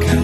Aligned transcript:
가까 0.00 0.21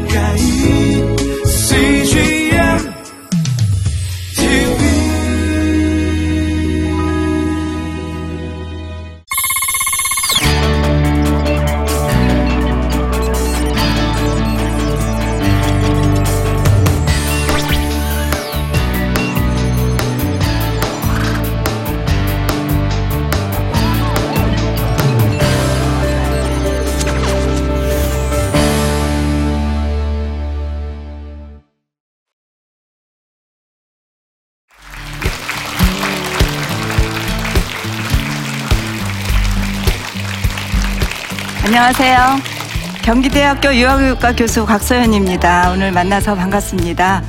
경기대학교 43.08 43.74
유아교육과 43.74 44.36
교수 44.36 44.66
곽서연입니다. 44.66 45.70
오늘 45.70 45.92
만나서 45.92 46.34
반갑습니다. 46.34 47.22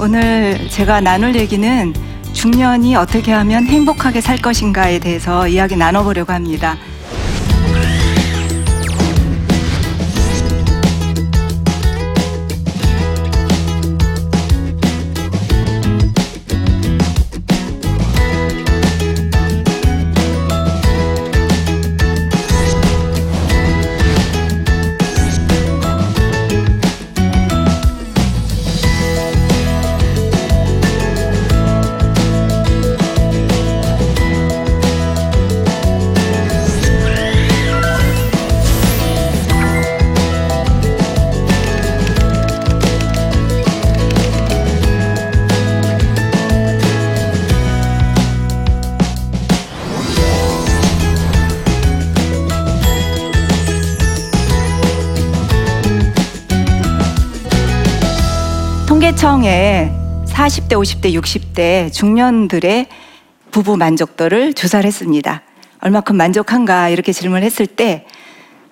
오늘 0.00 0.66
제가 0.70 1.02
나눌 1.02 1.36
얘기는 1.36 1.92
중년이 2.32 2.96
어떻게 2.96 3.32
하면 3.32 3.66
행복하게 3.66 4.22
살 4.22 4.38
것인가에 4.38 4.98
대해서 4.98 5.46
이야기 5.46 5.76
나눠보려고 5.76 6.32
합니다. 6.32 6.78
통계청에 59.26 59.90
40대, 60.26 60.74
50대, 60.74 61.12
60대 61.20 61.92
중년들의 61.92 62.86
부부 63.50 63.76
만족도를 63.76 64.54
조사를 64.54 64.86
했습니다. 64.86 65.42
얼마큼 65.80 66.16
만족한가 66.16 66.90
이렇게 66.90 67.12
질문을 67.12 67.42
했을 67.42 67.66
때 67.66 68.06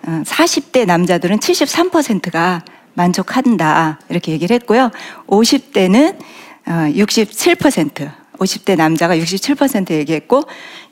어, 0.06 0.22
40대 0.24 0.86
남자들은 0.86 1.38
73%가 1.38 2.62
만족한다 2.92 3.98
이렇게 4.08 4.30
얘기를 4.30 4.54
했고요. 4.54 4.92
50대는 5.26 6.18
67%, 6.66 8.12
50대 8.38 8.76
남자가 8.76 9.16
67% 9.16 9.90
얘기했고 9.90 10.44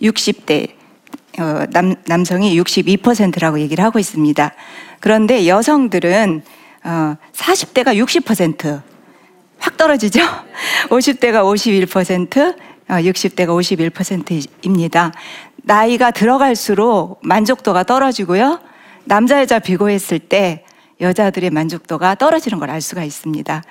60대 0.03 0.71
어, 1.39 1.67
남, 1.71 1.95
남성이 2.07 2.61
62%라고 2.61 3.61
얘기를 3.61 3.85
하고 3.85 4.01
있습니다. 4.01 4.55
그런데 4.99 5.47
여성들은 5.47 6.43
어, 6.85 7.17
40대가 7.33 7.97
60%, 7.97 8.92
확 9.63 9.77
떨어지죠? 9.77 10.21
50대가 10.89 11.45
51%, 11.45 12.57
60대가 12.89 13.93
51%입니다. 13.93 15.13
나이가 15.63 16.11
들어갈수록 16.11 17.21
만족도가 17.23 17.85
떨어지고요. 17.85 18.59
남자, 19.05 19.41
여자 19.41 19.61
비교했을 19.61 20.19
때 20.19 20.65
여자들의 21.01 21.51
만족도가 21.51 22.17
떨어지는 22.17 22.59
걸 22.59 22.71
알 22.71 22.81
수가 22.81 23.05
있습니다. 23.05 23.63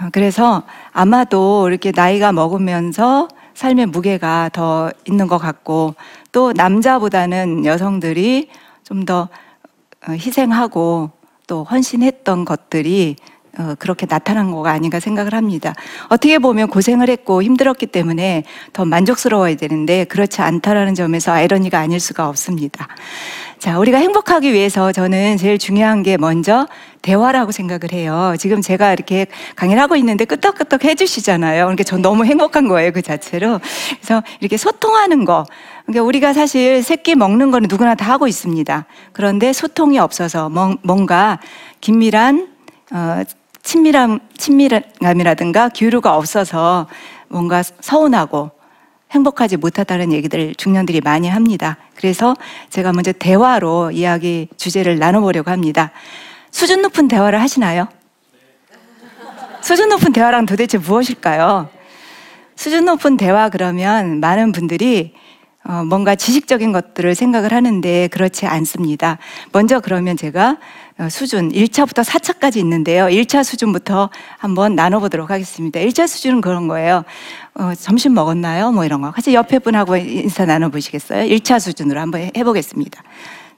어, 0.00 0.08
그래서 0.12 0.64
아마도 0.92 1.66
이렇게 1.66 1.92
나이가 1.94 2.30
먹으면서 2.32 3.28
삶의 3.54 3.86
무게가 3.86 4.50
더 4.52 4.90
있는 5.06 5.28
것 5.28 5.38
같고 5.38 5.94
또 6.30 6.52
남자보다는 6.52 7.64
여성들이 7.64 8.50
좀더 8.84 9.30
어, 10.06 10.12
희생하고 10.12 11.10
또 11.46 11.64
헌신했던 11.64 12.44
것들이 12.44 13.16
어, 13.20 13.31
그렇게 13.78 14.06
나타난 14.06 14.50
거가 14.50 14.70
아닌가 14.70 14.98
생각을 14.98 15.34
합니다. 15.34 15.74
어떻게 16.08 16.38
보면 16.38 16.68
고생을 16.68 17.10
했고 17.10 17.42
힘들었기 17.42 17.86
때문에 17.86 18.44
더 18.72 18.84
만족스러워야 18.84 19.56
되는데 19.56 20.04
그렇지 20.04 20.40
않다라는 20.40 20.94
점에서 20.94 21.32
아이러니가 21.32 21.78
아닐 21.78 22.00
수가 22.00 22.28
없습니다. 22.28 22.88
자, 23.58 23.78
우리가 23.78 23.98
행복하기 23.98 24.52
위해서 24.52 24.90
저는 24.90 25.36
제일 25.36 25.56
중요한 25.56 26.02
게 26.02 26.16
먼저 26.16 26.66
대화라고 27.02 27.52
생각을 27.52 27.92
해요. 27.92 28.34
지금 28.38 28.60
제가 28.60 28.92
이렇게 28.92 29.26
강의를 29.54 29.80
하고 29.80 29.94
있는데 29.96 30.24
끄떡끄떡 30.24 30.84
해주시잖아요. 30.84 31.64
그러니까 31.66 31.84
전 31.84 32.02
너무 32.02 32.24
행복한 32.24 32.66
거예요, 32.66 32.90
그 32.90 33.02
자체로. 33.02 33.60
그래서 34.00 34.22
이렇게 34.40 34.56
소통하는 34.56 35.24
거. 35.24 35.44
그러니까 35.86 36.04
우리가 36.04 36.32
사실 36.32 36.82
새끼 36.82 37.14
먹는 37.14 37.50
거는 37.50 37.68
누구나 37.68 37.94
다 37.94 38.10
하고 38.10 38.26
있습니다. 38.26 38.86
그런데 39.12 39.52
소통이 39.52 39.98
없어서 39.98 40.48
뭔가 40.82 41.38
긴밀한 41.80 42.48
어, 42.90 43.22
친밀함, 43.62 44.20
친밀함이라든가 44.36 45.70
교류가 45.70 46.16
없어서 46.16 46.86
뭔가 47.28 47.62
서운하고 47.62 48.50
행복하지 49.12 49.56
못하다는 49.56 50.12
얘기들 50.12 50.54
중년들이 50.54 51.00
많이 51.00 51.28
합니다. 51.28 51.76
그래서 51.94 52.34
제가 52.70 52.92
먼저 52.92 53.12
대화로 53.12 53.90
이야기 53.92 54.48
주제를 54.56 54.98
나눠보려고 54.98 55.50
합니다. 55.50 55.90
수준 56.50 56.82
높은 56.82 57.08
대화를 57.08 57.40
하시나요? 57.40 57.88
수준 59.60 59.90
높은 59.90 60.12
대화랑 60.12 60.46
도대체 60.46 60.78
무엇일까요? 60.78 61.68
수준 62.56 62.84
높은 62.84 63.16
대화 63.16 63.48
그러면 63.48 64.20
많은 64.20 64.52
분들이 64.52 65.14
어, 65.64 65.84
뭔가 65.84 66.16
지식적인 66.16 66.72
것들을 66.72 67.14
생각을 67.14 67.52
하는데 67.52 68.08
그렇지 68.08 68.46
않습니다. 68.46 69.18
먼저 69.52 69.78
그러면 69.78 70.16
제가 70.16 70.50
어, 70.50 70.56
수준 71.10 71.50
1차부터 71.50 72.04
4차까지 72.04 72.56
있는데요. 72.58 73.06
1차 73.06 73.42
수준부터 73.44 74.10
한번 74.38 74.74
나눠보도록 74.74 75.30
하겠습니다. 75.30 75.80
1차 75.80 76.06
수준은 76.06 76.40
그런 76.40 76.68
거예요. 76.68 77.04
어, 77.54 77.72
점심 77.74 78.14
먹었나요? 78.14 78.72
뭐 78.72 78.84
이런 78.84 79.00
거. 79.00 79.10
같이 79.10 79.34
옆에 79.34 79.58
분하고 79.58 79.96
인사 79.96 80.44
나눠보시겠어요? 80.44 81.24
1차 81.28 81.58
수준으로 81.60 82.00
한번 82.00 82.30
해보겠습니다. 82.36 83.02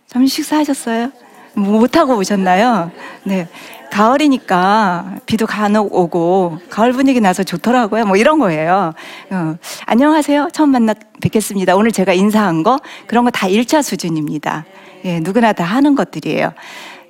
점심 0.06 0.26
식사하셨어요? 0.28 1.10
뭐 1.54 1.78
못하고 1.78 2.16
오셨나요? 2.16 2.90
네. 3.24 3.48
가을이니까 3.90 5.18
비도 5.24 5.46
간혹 5.46 5.94
오고 5.94 6.58
가을 6.68 6.92
분위기 6.92 7.20
나서 7.20 7.44
좋더라고요. 7.44 8.06
뭐 8.06 8.16
이런 8.16 8.40
거예요. 8.40 8.92
어, 9.30 9.56
안녕하세요. 9.86 10.48
처음 10.52 10.70
만나 10.70 10.94
뵙겠습니다. 11.20 11.76
오늘 11.76 11.92
제가 11.92 12.12
인사한 12.12 12.62
거 12.64 12.80
그런 13.06 13.24
거 13.24 13.30
다 13.30 13.46
1차 13.46 13.82
수준입니다. 13.82 14.64
예, 15.04 15.20
누구나 15.20 15.52
다 15.52 15.62
하는 15.64 15.94
것들이에요. 15.94 16.52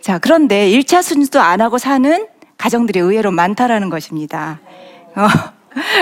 자, 0.05 0.19
그런데 0.19 0.69
1차 0.69 1.03
수준도 1.03 1.41
안 1.41 1.63
하고 1.63 1.79
사는 1.79 2.29
가정들이 2.59 3.01
의외로 3.01 3.31
많다라는 3.31 3.89
것입니다. 3.89 4.61
어, 5.17 5.27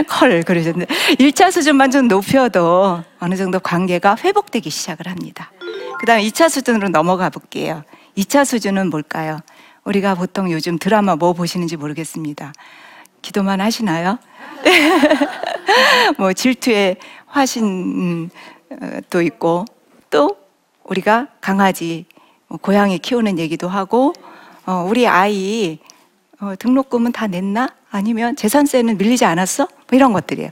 컬 0.08 0.43
그러셨는데 0.43 0.93
1차 1.20 1.52
수준만 1.52 1.93
좀 1.93 2.08
높여도 2.08 3.04
어느 3.20 3.37
정도 3.37 3.60
관계가 3.60 4.16
회복되기 4.16 4.70
시작을 4.70 5.06
합니다. 5.06 5.52
그 6.00 6.06
다음에 6.06 6.25
2차 6.25 6.49
수준으로 6.49 6.88
넘어가 6.88 7.31
볼게요. 7.31 7.84
2차 8.16 8.44
수준은 8.44 8.90
뭘까요? 8.90 9.38
우리가 9.84 10.16
보통 10.16 10.50
요즘 10.50 10.81
드라마 10.81 11.14
뭐 11.14 11.32
보시는지 11.32 11.76
모르겠습니다. 11.76 12.52
기도만 13.22 13.60
하시나요? 13.60 14.19
뭐 16.19 16.32
질투의 16.32 16.96
화신도 17.26 18.32
있고 19.22 19.64
또 20.10 20.37
우리가 20.82 21.28
강아지, 21.40 22.06
뭐 22.08 22.12
고양이 22.60 22.99
키우는 22.99 23.38
얘기도 23.38 23.69
하고 23.69 24.12
어, 24.66 24.87
우리 24.88 25.06
아이 25.06 25.78
어, 26.40 26.54
등록금은 26.58 27.12
다 27.12 27.26
냈나? 27.26 27.69
아니면 27.90 28.37
재산세는 28.37 28.99
밀리지 28.99 29.25
않았어? 29.25 29.66
뭐 29.66 29.96
이런 29.96 30.12
것들이에요. 30.12 30.50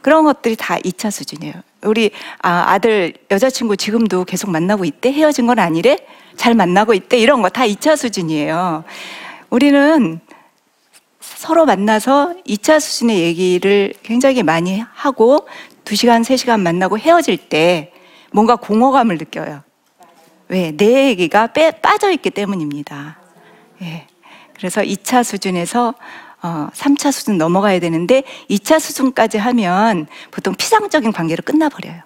그런 0.00 0.24
것들이 0.24 0.56
다 0.56 0.76
2차 0.78 1.10
수준이에요. 1.10 1.54
우리 1.84 2.10
아, 2.40 2.78
들 2.78 3.14
여자친구 3.30 3.76
지금도 3.76 4.24
계속 4.24 4.50
만나고 4.50 4.84
있대? 4.84 5.12
헤어진 5.12 5.46
건 5.46 5.58
아니래? 5.58 5.96
잘 6.36 6.54
만나고 6.54 6.92
있대? 6.94 7.18
이런 7.18 7.40
거 7.42 7.48
다 7.48 7.62
2차 7.62 7.96
수준이에요. 7.96 8.84
우리는 9.50 10.20
서로 11.20 11.64
만나서 11.66 12.34
2차 12.46 12.80
수준의 12.80 13.20
얘기를 13.20 13.94
굉장히 14.02 14.42
많이 14.42 14.82
하고 14.92 15.46
2시간, 15.84 16.22
3시간 16.22 16.60
만나고 16.60 16.98
헤어질 16.98 17.36
때 17.36 17.92
뭔가 18.32 18.56
공허감을 18.56 19.18
느껴요. 19.18 19.62
왜? 20.52 20.70
내 20.70 21.08
얘기가 21.08 21.46
빼, 21.46 21.70
빠져있기 21.70 22.28
때문입니다. 22.28 23.16
예. 23.80 24.06
그래서 24.54 24.82
2차 24.82 25.24
수준에서 25.24 25.94
어, 26.42 26.68
3차 26.74 27.10
수준 27.10 27.38
넘어가야 27.38 27.80
되는데 27.80 28.22
2차 28.50 28.78
수준까지 28.78 29.38
하면 29.38 30.06
보통 30.30 30.54
피상적인 30.54 31.12
관계로 31.12 31.42
끝나버려요. 31.42 32.02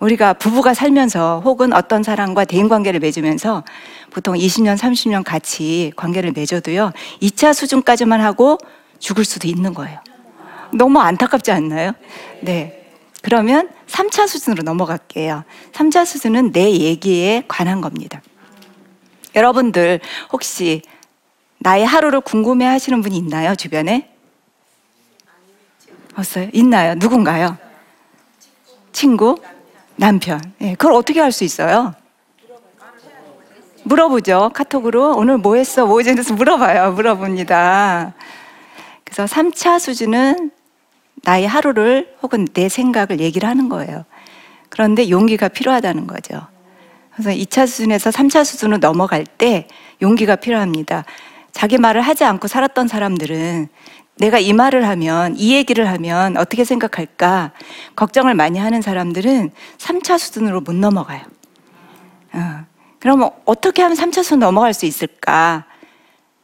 우리가 0.00 0.32
부부가 0.32 0.74
살면서 0.74 1.40
혹은 1.44 1.72
어떤 1.72 2.02
사람과 2.02 2.44
대인 2.44 2.68
관계를 2.68 2.98
맺으면서 2.98 3.62
보통 4.10 4.34
20년, 4.34 4.76
30년 4.76 5.22
같이 5.24 5.92
관계를 5.94 6.32
맺어도요, 6.32 6.92
2차 7.22 7.54
수준까지만 7.54 8.20
하고 8.20 8.58
죽을 8.98 9.24
수도 9.24 9.46
있는 9.46 9.72
거예요. 9.72 10.00
너무 10.74 10.98
안타깝지 10.98 11.52
않나요? 11.52 11.92
네. 12.40 12.75
그러면 13.26 13.68
3차 13.88 14.28
수준으로 14.28 14.62
넘어갈게요. 14.62 15.42
3차 15.72 16.06
수준은 16.06 16.52
내 16.52 16.70
얘기에 16.70 17.42
관한 17.48 17.80
겁니다. 17.80 18.22
여러분들 19.34 19.98
혹시 20.32 20.82
나의 21.58 21.84
하루를 21.84 22.20
궁금해 22.20 22.64
하시는 22.66 23.02
분이 23.02 23.16
있나요? 23.16 23.56
주변에? 23.56 24.14
없어요? 26.14 26.48
있나요? 26.52 26.94
누군가요? 26.94 27.58
친구? 28.92 29.34
남편. 29.96 30.40
예, 30.60 30.76
그걸 30.76 30.92
어떻게 30.92 31.18
할 31.18 31.32
수 31.32 31.42
있어요? 31.42 31.96
물어보죠. 33.82 34.52
카톡으로. 34.54 35.16
오늘 35.16 35.36
뭐 35.38 35.56
했어? 35.56 35.84
뭐 35.84 36.00
했어? 36.00 36.32
물어봐요. 36.32 36.92
물어봅니다. 36.92 38.14
그래서 39.02 39.24
3차 39.24 39.80
수준은 39.80 40.52
나의 41.22 41.46
하루를 41.46 42.14
혹은 42.22 42.46
내 42.52 42.68
생각을 42.68 43.20
얘기를 43.20 43.48
하는 43.48 43.68
거예요. 43.68 44.04
그런데 44.68 45.08
용기가 45.10 45.48
필요하다는 45.48 46.06
거죠. 46.06 46.46
그래서 47.12 47.30
2차 47.30 47.66
수준에서 47.66 48.10
3차 48.10 48.44
수준으로 48.44 48.78
넘어갈 48.78 49.24
때 49.24 49.66
용기가 50.02 50.36
필요합니다. 50.36 51.04
자기 51.52 51.78
말을 51.78 52.02
하지 52.02 52.24
않고 52.24 52.48
살았던 52.48 52.88
사람들은 52.88 53.68
내가 54.18 54.38
이 54.38 54.52
말을 54.52 54.86
하면, 54.88 55.34
이 55.36 55.54
얘기를 55.54 55.88
하면 55.88 56.36
어떻게 56.36 56.64
생각할까 56.64 57.52
걱정을 57.96 58.34
많이 58.34 58.58
하는 58.58 58.82
사람들은 58.82 59.50
3차 59.78 60.18
수준으로 60.18 60.60
못 60.60 60.74
넘어가요. 60.74 61.22
어. 62.32 62.64
그러면 62.98 63.30
어떻게 63.44 63.82
하면 63.82 63.96
3차 63.96 64.22
수준 64.22 64.38
넘어갈 64.38 64.74
수 64.74 64.86
있을까? 64.86 65.64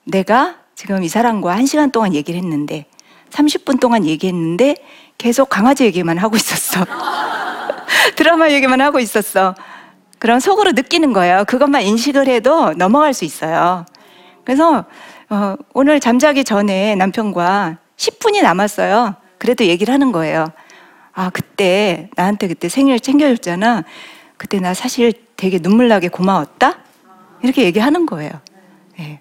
내가 0.05 0.57
지금 0.75 1.03
이 1.03 1.09
사람과 1.09 1.57
1시간 1.57 1.93
동안 1.93 2.15
얘기를 2.15 2.41
했는데 2.41 2.87
30분 3.33 3.81
동안 3.81 4.05
얘기했는데 4.05 4.77
계속 5.19 5.49
강아지 5.49 5.85
얘기만 5.85 6.19
하고 6.19 6.37
있었어. 6.37 6.85
드라마 8.17 8.51
얘기만 8.51 8.81
하고 8.81 9.01
있었어. 9.01 9.55
그럼 10.19 10.39
속으로 10.39 10.73
느끼는 10.73 11.13
거예요. 11.13 11.45
그것만 11.47 11.83
인식을 11.83 12.29
해도 12.29 12.75
넘어갈 12.75 13.13
수 13.15 13.25
있어요. 13.25 13.85
그래서 14.45 14.85
어, 15.31 15.57
오늘 15.73 15.99
잠자기 15.99 16.45
전에 16.45 16.95
남편과 16.95 17.79
10분이 17.97 18.43
남았어요. 18.43 19.17
그래도 19.39 19.65
얘기를 19.65 19.93
하는 19.93 20.13
거예요. 20.13 20.47
아, 21.13 21.31
그때 21.31 22.09
나한테 22.17 22.49
그때 22.49 22.69
생일 22.69 23.01
챙겨줬잖아. 23.01 23.85
그때 24.37 24.61
나 24.61 24.75
사실 24.75 25.13
되게 25.37 25.59
눈물 25.59 25.89
나게 25.89 26.09
고마웠다? 26.09 26.79
이렇게 27.43 27.65
얘기하는 27.65 28.07
거예요. 28.07 28.31
네. 28.99 29.21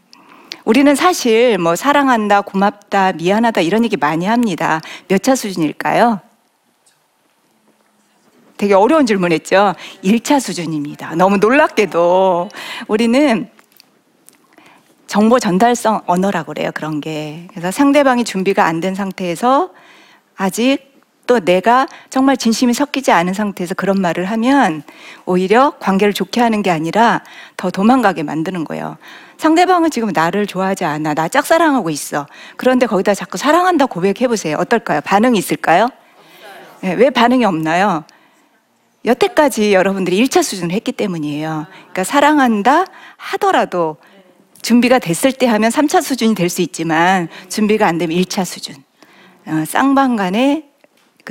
우리는 0.65 0.93
사실 0.95 1.57
뭐 1.57 1.75
사랑한다, 1.75 2.41
고맙다, 2.41 3.13
미안하다 3.13 3.61
이런 3.61 3.83
얘기 3.83 3.97
많이 3.97 4.25
합니다. 4.25 4.81
몇 5.07 5.21
차 5.21 5.35
수준일까요? 5.35 6.19
되게 8.57 8.73
어려운 8.75 9.05
질문 9.07 9.31
했죠. 9.31 9.73
1차 10.03 10.39
수준입니다. 10.39 11.15
너무 11.15 11.37
놀랍게도 11.37 12.49
우리는 12.87 13.49
정보 15.07 15.39
전달성 15.39 16.01
언어라고 16.05 16.53
그래요. 16.53 16.71
그런 16.73 17.01
게. 17.01 17.47
그래서 17.49 17.71
상대방이 17.71 18.23
준비가 18.23 18.65
안 18.65 18.79
된 18.79 18.93
상태에서 18.95 19.71
아직 20.35 20.90
또 21.27 21.39
내가 21.39 21.87
정말 22.09 22.35
진심이 22.35 22.73
섞이지 22.73 23.11
않은 23.11 23.33
상태에서 23.33 23.73
그런 23.75 24.01
말을 24.01 24.25
하면 24.25 24.83
오히려 25.25 25.71
관계를 25.79 26.13
좋게 26.13 26.41
하는 26.41 26.61
게 26.61 26.71
아니라 26.71 27.23
더 27.57 27.69
도망가게 27.71 28.23
만드는 28.23 28.65
거예요. 28.65 28.97
상대방은 29.37 29.91
지금 29.91 30.09
나를 30.13 30.45
좋아하지 30.45 30.85
않아. 30.85 31.13
나 31.13 31.27
짝사랑하고 31.27 31.89
있어. 31.89 32.27
그런데 32.57 32.85
거기다 32.85 33.13
자꾸 33.13 33.37
사랑한다 33.37 33.85
고백해 33.85 34.27
보세요. 34.27 34.57
어떨까요? 34.59 35.01
반응이 35.01 35.37
있을까요? 35.37 35.87
네, 36.81 36.93
왜 36.93 37.09
반응이 37.09 37.45
없나요? 37.45 38.03
여태까지 39.05 39.73
여러분들이 39.73 40.23
1차 40.23 40.43
수준을 40.43 40.75
했기 40.75 40.91
때문이에요. 40.91 41.65
그러니까 41.71 42.03
사랑한다 42.03 42.85
하더라도 43.17 43.97
준비가 44.61 44.99
됐을 44.99 45.31
때 45.31 45.47
하면 45.47 45.71
3차 45.71 46.03
수준이 46.03 46.35
될 46.35 46.49
수 46.49 46.61
있지만 46.61 47.29
준비가 47.49 47.87
안 47.87 47.97
되면 47.97 48.15
1차 48.17 48.45
수준. 48.45 48.75
어, 49.47 49.63
쌍방 49.65 50.17
간의 50.17 50.65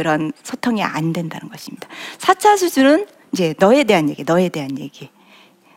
그런 0.00 0.32
소통이 0.42 0.82
안 0.82 1.12
된다는 1.12 1.50
것입니다. 1.50 1.86
4차 2.16 2.56
수준은 2.56 3.04
이제 3.32 3.54
너에 3.58 3.84
대한 3.84 4.08
얘기, 4.08 4.24
너에 4.24 4.48
대한 4.48 4.78
얘기. 4.78 5.10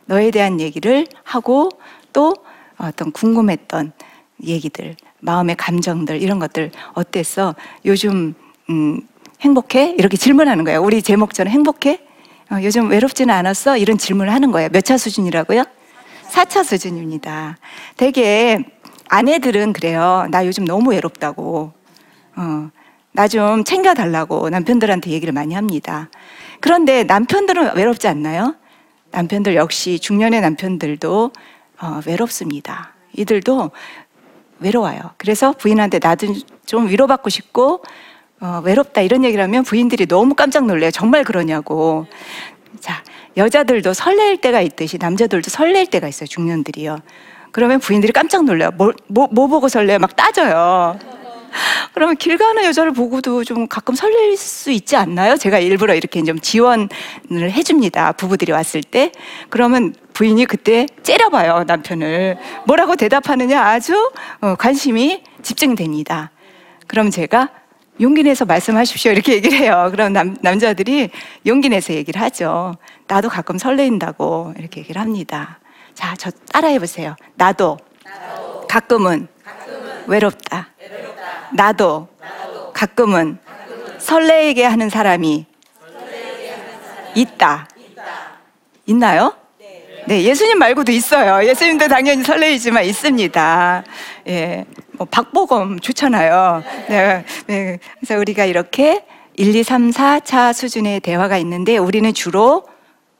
너에 0.06 0.30
대한 0.30 0.60
얘기를 0.60 1.06
하고 1.24 1.68
또 2.14 2.34
어떤 2.78 3.12
궁금했던 3.12 3.92
얘기들, 4.42 4.96
마음의 5.20 5.56
감정들 5.56 6.22
이런 6.22 6.38
것들 6.38 6.70
어땠어? 6.94 7.54
요즘 7.84 8.34
음, 8.70 9.02
행복해? 9.42 9.94
이렇게 9.98 10.16
질문하는 10.16 10.64
거예요. 10.64 10.82
우리 10.82 11.02
제목처럼 11.02 11.52
행복해? 11.52 12.00
어, 12.50 12.56
요즘 12.62 12.88
외롭지는 12.88 13.34
않았어? 13.34 13.76
이런 13.76 13.98
질문을 13.98 14.32
하는 14.32 14.50
거예요. 14.52 14.70
몇 14.70 14.80
차 14.84 14.96
수준이라고요? 14.96 15.64
4차 16.30 16.64
수준입니다. 16.64 17.58
되게 17.98 18.64
아내들은 19.10 19.74
그래요. 19.74 20.26
나 20.30 20.46
요즘 20.46 20.64
너무 20.64 20.92
외롭다고. 20.92 21.72
어, 22.36 22.70
나 23.16 23.28
좀 23.28 23.62
챙겨달라고 23.62 24.50
남편들한테 24.50 25.10
얘기를 25.12 25.32
많이 25.32 25.54
합니다. 25.54 26.10
그런데 26.58 27.04
남편들은 27.04 27.76
외롭지 27.76 28.08
않나요? 28.08 28.56
남편들 29.12 29.54
역시 29.54 30.00
중년의 30.00 30.40
남편들도 30.40 31.30
어, 31.80 32.00
외롭습니다. 32.06 32.92
이들도 33.12 33.70
외로워요. 34.58 34.98
그래서 35.16 35.52
부인한테 35.52 36.00
나도 36.02 36.26
좀 36.66 36.88
위로받고 36.88 37.30
싶고 37.30 37.84
어, 38.40 38.60
외롭다 38.64 39.00
이런 39.00 39.24
얘기를 39.24 39.44
하면 39.44 39.62
부인들이 39.62 40.06
너무 40.06 40.34
깜짝 40.34 40.66
놀래요. 40.66 40.90
정말 40.90 41.22
그러냐고. 41.22 42.06
자, 42.80 43.04
여자들도 43.36 43.92
설렐 43.94 44.38
때가 44.38 44.60
있듯이 44.60 44.98
남자들도 44.98 45.50
설렐 45.50 45.86
때가 45.86 46.08
있어요. 46.08 46.26
중년들이요. 46.26 46.98
그러면 47.52 47.78
부인들이 47.78 48.12
깜짝 48.12 48.44
놀래요. 48.44 48.72
뭐, 48.72 48.92
뭐, 49.06 49.28
뭐 49.30 49.46
보고 49.46 49.68
설레요? 49.68 50.00
막 50.00 50.16
따져요. 50.16 50.98
그러면 51.94 52.16
길 52.16 52.36
가는 52.36 52.64
여자를 52.64 52.92
보고도 52.92 53.44
좀 53.44 53.66
가끔 53.66 53.94
설렐 53.94 54.36
수 54.36 54.70
있지 54.70 54.96
않나요? 54.96 55.36
제가 55.36 55.58
일부러 55.58 55.94
이렇게 55.94 56.22
좀 56.22 56.38
지원을 56.38 56.88
해줍니다. 57.32 58.12
부부들이 58.12 58.52
왔을 58.52 58.82
때. 58.82 59.12
그러면 59.48 59.94
부인이 60.12 60.44
그때 60.46 60.86
째려봐요, 61.02 61.64
남편을. 61.66 62.38
뭐라고 62.66 62.96
대답하느냐 62.96 63.60
아주 63.62 64.10
어, 64.40 64.54
관심이 64.56 65.22
집중됩니다. 65.42 66.30
그럼 66.86 67.10
제가 67.10 67.50
용기 68.00 68.24
내서 68.24 68.44
말씀하십시오. 68.44 69.12
이렇게 69.12 69.34
얘기를 69.34 69.56
해요. 69.56 69.88
그럼 69.92 70.12
남, 70.12 70.36
남자들이 70.40 71.10
용기 71.46 71.68
내서 71.68 71.94
얘기를 71.94 72.20
하죠. 72.20 72.74
나도 73.06 73.28
가끔 73.28 73.56
설레인다고 73.56 74.54
이렇게 74.58 74.80
얘기를 74.80 75.00
합니다. 75.00 75.60
자, 75.94 76.14
저 76.18 76.30
따라해 76.30 76.80
보세요. 76.80 77.14
나도, 77.36 77.78
가끔은, 78.68 79.28
외롭다. 80.08 80.68
나도, 81.54 82.08
가끔은, 82.72 83.38
설레게 83.98 84.64
하는 84.64 84.90
사람이 84.90 85.46
있다. 87.14 87.68
있나요? 88.86 89.32
네, 90.06 90.22
예수님 90.24 90.58
말고도 90.58 90.90
있어요. 90.92 91.48
예수님도 91.48 91.88
당연히 91.88 92.22
설레이지만 92.24 92.84
있습니다. 92.84 93.84
예, 94.28 94.64
뭐 94.92 95.06
박보검 95.10 95.78
좋잖아요. 95.78 96.62
네, 96.88 97.24
네, 97.46 97.78
그래서 98.00 98.20
우리가 98.20 98.44
이렇게 98.44 99.06
1, 99.36 99.54
2, 99.54 99.62
3, 99.62 99.90
4차 99.90 100.52
수준의 100.52 101.00
대화가 101.00 101.38
있는데 101.38 101.78
우리는 101.78 102.12
주로 102.12 102.66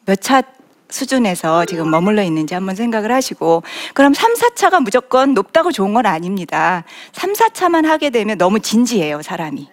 몇 0.06 0.20
차 0.20 0.42
수준에서 0.88 1.64
지금 1.64 1.90
머물러 1.90 2.22
있는지 2.22 2.54
한번 2.54 2.76
생각을 2.76 3.10
하시고 3.12 3.62
그럼 3.94 4.14
3, 4.14 4.34
4차가 4.34 4.82
무조건 4.82 5.34
높다고 5.34 5.72
좋은 5.72 5.94
건 5.94 6.06
아닙니다. 6.06 6.84
3, 7.12 7.32
4차만 7.32 7.84
하게 7.84 8.10
되면 8.10 8.38
너무 8.38 8.60
진지해요, 8.60 9.22
사람이. 9.22 9.68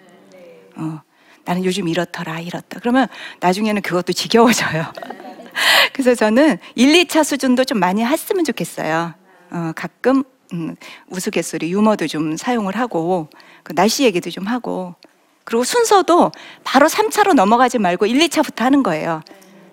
어, 0.78 1.02
나는 1.46 1.66
요즘 1.66 1.88
이렇더라, 1.88 2.40
이렇다. 2.40 2.80
그러면 2.80 3.08
나중에는 3.40 3.82
그것도 3.82 4.14
지겨워져요. 4.14 4.94
그래서 5.94 6.16
저는 6.16 6.58
1, 6.76 7.06
2차 7.06 7.24
수준도 7.24 7.66
좀 7.66 7.80
많이 7.80 8.06
했으면 8.06 8.44
좋겠어요. 8.46 9.14
어, 9.52 9.72
가끔 9.76 10.24
음, 10.54 10.76
우스갯소리 11.10 11.72
유머도 11.72 12.08
좀 12.08 12.36
사용을 12.36 12.76
하고 12.78 13.30
그 13.64 13.74
날씨 13.74 14.04
얘기도 14.04 14.30
좀 14.30 14.48
하고 14.48 14.96
그리고 15.44 15.64
순서도 15.64 16.32
바로 16.64 16.88
3차로 16.88 17.34
넘어가지 17.34 17.80
말고 17.80 18.06
1, 18.06 18.20
2차부터 18.28 18.60
하는 18.60 18.84
거예요. 18.84 19.22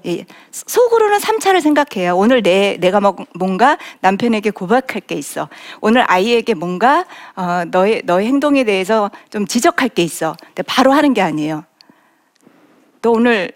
예, 0.08 0.24
속으로는 0.50 1.18
3차를 1.18 1.60
생각해요. 1.60 2.16
오늘 2.16 2.42
내, 2.42 2.78
내가 2.80 3.00
뭐- 3.00 3.16
뭔가 3.34 3.76
남편에게 4.00 4.50
고백할 4.50 5.00
게 5.06 5.14
있어. 5.14 5.48
오늘 5.80 6.10
아이에게 6.10 6.54
뭔가 6.54 7.04
어, 7.36 7.64
너의, 7.70 8.02
너의 8.04 8.26
행동에 8.26 8.64
대해서 8.64 9.10
좀 9.30 9.46
지적할 9.46 9.90
게 9.90 10.02
있어. 10.02 10.34
근데 10.46 10.62
바로 10.62 10.92
하는 10.92 11.12
게 11.14 11.20
아니에요. 11.20 11.64
너 13.02 13.10
오늘 13.10 13.52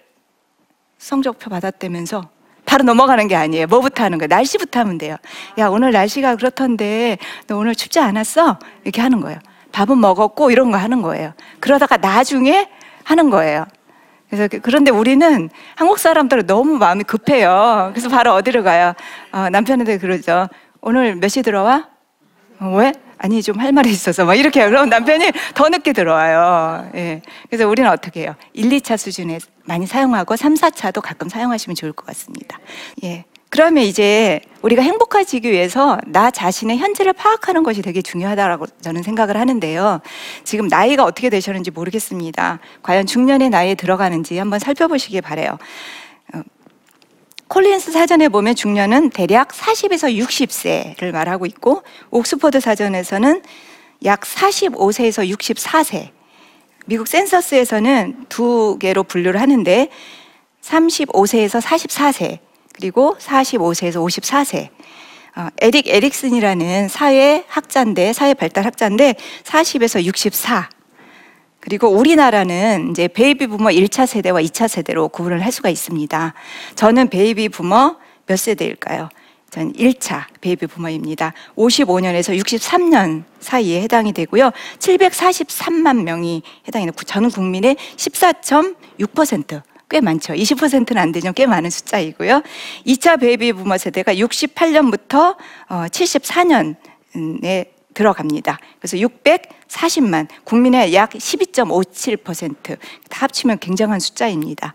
성적표 0.99 1.51
받았다면서 1.51 2.29
바로 2.67 2.85
넘어가는 2.85 3.27
게 3.29 3.35
아니에요. 3.35 3.67
뭐부터 3.67 4.05
하는 4.05 4.19
거예요? 4.19 4.29
날씨부터 4.29 4.81
하면 4.81 4.99
돼요. 4.99 5.17
야, 5.59 5.69
오늘 5.69 5.91
날씨가 5.93 6.37
그렇던데 6.37 7.19
너 7.47 7.57
오늘 7.57 7.75
춥지 7.75 7.99
않았어? 7.99 8.59
이렇게 8.85 9.01
하는 9.01 9.21
거예요. 9.21 9.39
밥은 9.73 9.99
먹었고 9.99 10.51
이런 10.51 10.71
거 10.71 10.77
하는 10.77 11.01
거예요. 11.03 11.33
그러다가 11.61 11.97
나중에 11.97 12.69
하는 13.05 13.31
거예요. 13.31 13.67
그래서 14.33 14.49
그- 14.49 14.61
그런데 14.61 14.91
우리는 14.91 15.51
한국 15.75 15.99
사람들은 15.99 16.47
너무 16.47 16.79
마음이 16.79 17.05
급해요. 17.05 17.91
그래서 17.93 18.09
바로 18.09 18.33
어디로 18.33 18.63
가요? 18.63 18.95
어, 19.31 19.51
남편한테 19.51 19.99
그러죠. 19.99 20.49
오늘 20.81 21.17
몇 21.17 21.29
시 21.29 21.43
들어와? 21.43 21.87
어, 22.59 22.75
왜? 22.79 22.95
아니 23.19 23.43
좀 23.43 23.61
할 23.61 23.73
말이 23.73 23.91
있어서 23.91 24.25
막 24.25 24.35
이렇게 24.35 24.61
해요. 24.61 24.71
그럼 24.71 24.89
남편이 24.89 25.33
더 25.55 25.69
늦게 25.69 25.93
들어와요. 25.93 26.91
예. 26.95 27.21
그래서 27.51 27.69
우리는 27.69 27.89
어떻게 27.91 28.23
해요? 28.23 28.35
1, 28.55 28.71
2차 28.71 28.97
수준에 28.97 29.39
많이 29.67 29.87
사용하고 29.87 30.35
3, 30.37 30.55
4차도 30.55 31.03
가끔 31.03 31.29
사용하시면 31.29 31.75
좋을 31.77 31.93
것 31.93 32.07
같습니다. 32.07 32.59
예. 33.05 33.25
그러면 33.53 33.85
이제 33.85 34.41
우리가 34.63 34.81
행복해지기 34.81 35.51
위해서 35.51 35.99
나 36.07 36.31
자신의 36.31 36.79
현재를 36.79 37.13
파악하는 37.13 37.63
것이 37.63 37.83
되게 37.83 38.01
중요하다고 38.01 38.65
저는 38.81 39.03
생각을 39.03 39.37
하는데요. 39.37 40.01
지금 40.43 40.69
나이가 40.69 41.05
어떻게 41.05 41.29
되셨는지 41.29 41.71
모르겠습니다. 41.71 42.61
과연 42.83 43.05
중년의 43.05 43.51
나이에 43.51 43.75
들어가는지 43.75 44.39
한번 44.39 44.59
살펴보시기 44.59 45.21
바래요. 45.21 45.59
콜린스 47.49 47.93
사전에 47.93 48.31
보면 48.31 48.55
중년은 48.55 49.11
대략 49.11 49.49
40에서 49.49 50.17
60세를 50.19 51.13
말하고 51.13 51.45
있고 51.45 51.83
옥스퍼드 52.11 52.59
사전에서는 52.59 53.43
약 54.07 54.23
45세에서 54.23 55.31
64세. 55.31 56.09
미국 56.87 57.07
센서스에서는 57.07 58.25
두 58.31 58.79
개로 58.81 59.03
분류를 59.03 59.43
하는데 59.43 59.91
35세에서 60.63 61.61
44세 61.61 62.52
그리고 62.73 63.17
45세에서 63.19 64.05
54세. 64.05 64.69
어, 65.35 65.49
에릭 65.61 65.89
에릭슨이라는 65.89 66.89
사회 66.89 67.45
학자인데 67.49 68.13
사회 68.13 68.35
발달 68.35 68.67
학자인데 68.67 69.15
40에서 69.45 70.05
64. 70.05 70.69
그리고 71.61 71.89
우리나라는 71.89 72.91
이제 72.91 73.09
baby 73.09 73.47
boomer 73.47 73.71
1차 73.71 74.07
세대와 74.07 74.43
2차 74.43 74.69
세대로 74.69 75.09
구분을 75.09 75.45
할 75.45 75.53
수가 75.53 75.71
있습니다. 75.71 76.35
저는 76.75 77.09
baby 77.09 77.51
boomer 77.51 77.97
몇 78.27 78.37
세대일까요? 78.37 79.09
전 79.49 79.73
1차 79.75 80.25
baby 80.41 80.67
boomer입니다. 80.67 81.35
55년에서 81.57 82.37
63년 82.43 83.25
사이에 83.39 83.83
해당이 83.83 84.13
되고요. 84.13 84.51
743만 84.79 86.03
명이 86.03 86.43
해당이 86.67 86.87
되고 86.87 87.03
전 87.05 87.31
국민의 87.31 87.77
14.6%. 87.97 89.63
꽤 89.93 90.01
많죠. 90.01 90.33
20%는 90.33 90.97
안 91.01 91.13
되죠. 91.13 91.33
꽤 91.35 91.47
많은 91.47 91.69
숫자이고요. 91.69 92.43
2차 92.87 93.21
baby 93.21 93.53
boomer 93.53 93.77
세대가 93.77 94.15
68년부터 94.15 95.37
어, 95.69 95.85
74년에 95.91 97.67
들어갑니다. 97.93 98.59
그래서 98.81 98.97
640만 98.97 100.29
국민의 100.45 100.95
약 100.95 101.11
12.57%다 101.11 102.79
합치면 103.11 103.59
굉장한 103.59 104.01
숫자입니다. 104.01 104.73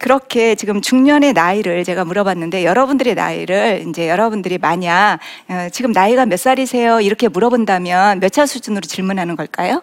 그렇게 0.00 0.56
지금 0.56 0.80
중년의 0.80 1.34
나이를 1.34 1.84
제가 1.84 2.04
물어봤는데 2.04 2.64
여러분들의 2.64 3.14
나이를 3.14 3.84
이제 3.88 4.08
여러분들이 4.08 4.58
만약 4.58 5.18
어, 5.48 5.68
지금 5.70 5.92
나이가 5.92 6.26
몇 6.26 6.38
살이세요? 6.40 7.00
이렇게 7.00 7.28
물어본다면 7.28 8.18
몇 8.18 8.30
차 8.32 8.46
수준으로 8.46 8.80
질문하는 8.82 9.36
걸까요? 9.36 9.82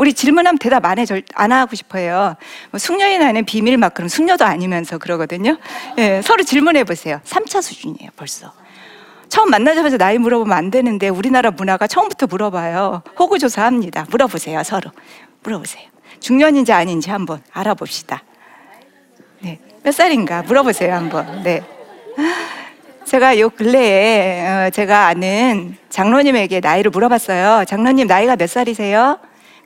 우리 0.00 0.14
질문하면 0.14 0.56
대답 0.56 0.86
안 0.86 0.98
해, 0.98 1.04
절, 1.04 1.22
안 1.34 1.52
하고 1.52 1.76
싶어요. 1.76 2.34
뭐 2.70 2.78
숙녀의 2.78 3.18
나이는 3.18 3.44
비밀 3.44 3.76
막 3.76 3.92
그럼 3.92 4.08
숙녀도 4.08 4.46
아니면서 4.46 4.96
그러거든요. 4.96 5.58
예, 5.98 6.22
서로 6.24 6.42
질문해 6.42 6.84
보세요. 6.84 7.20
3차 7.26 7.60
수준이에요, 7.60 8.08
벌써. 8.16 8.50
처음 9.28 9.50
만나자마자 9.50 9.98
나이 9.98 10.16
물어보면 10.16 10.56
안 10.56 10.70
되는데 10.70 11.10
우리나라 11.10 11.50
문화가 11.50 11.86
처음부터 11.86 12.28
물어봐요. 12.28 13.02
호구조사 13.18 13.62
합니다. 13.62 14.06
물어보세요, 14.08 14.62
서로. 14.62 14.90
물어보세요. 15.42 15.84
중년인지 16.20 16.72
아닌지 16.72 17.10
한번 17.10 17.42
알아봅시다. 17.52 18.22
네. 19.40 19.60
몇 19.82 19.92
살인가 19.92 20.40
물어보세요, 20.44 20.94
한번. 20.94 21.42
네. 21.42 21.62
제가 23.04 23.38
요 23.38 23.50
근래에 23.50 24.46
어, 24.48 24.70
제가 24.70 25.08
아는 25.08 25.76
장로님에게 25.90 26.60
나이를 26.60 26.90
물어봤어요. 26.90 27.66
장로님 27.66 28.06
나이가 28.06 28.36
몇 28.36 28.48
살이세요? 28.48 29.18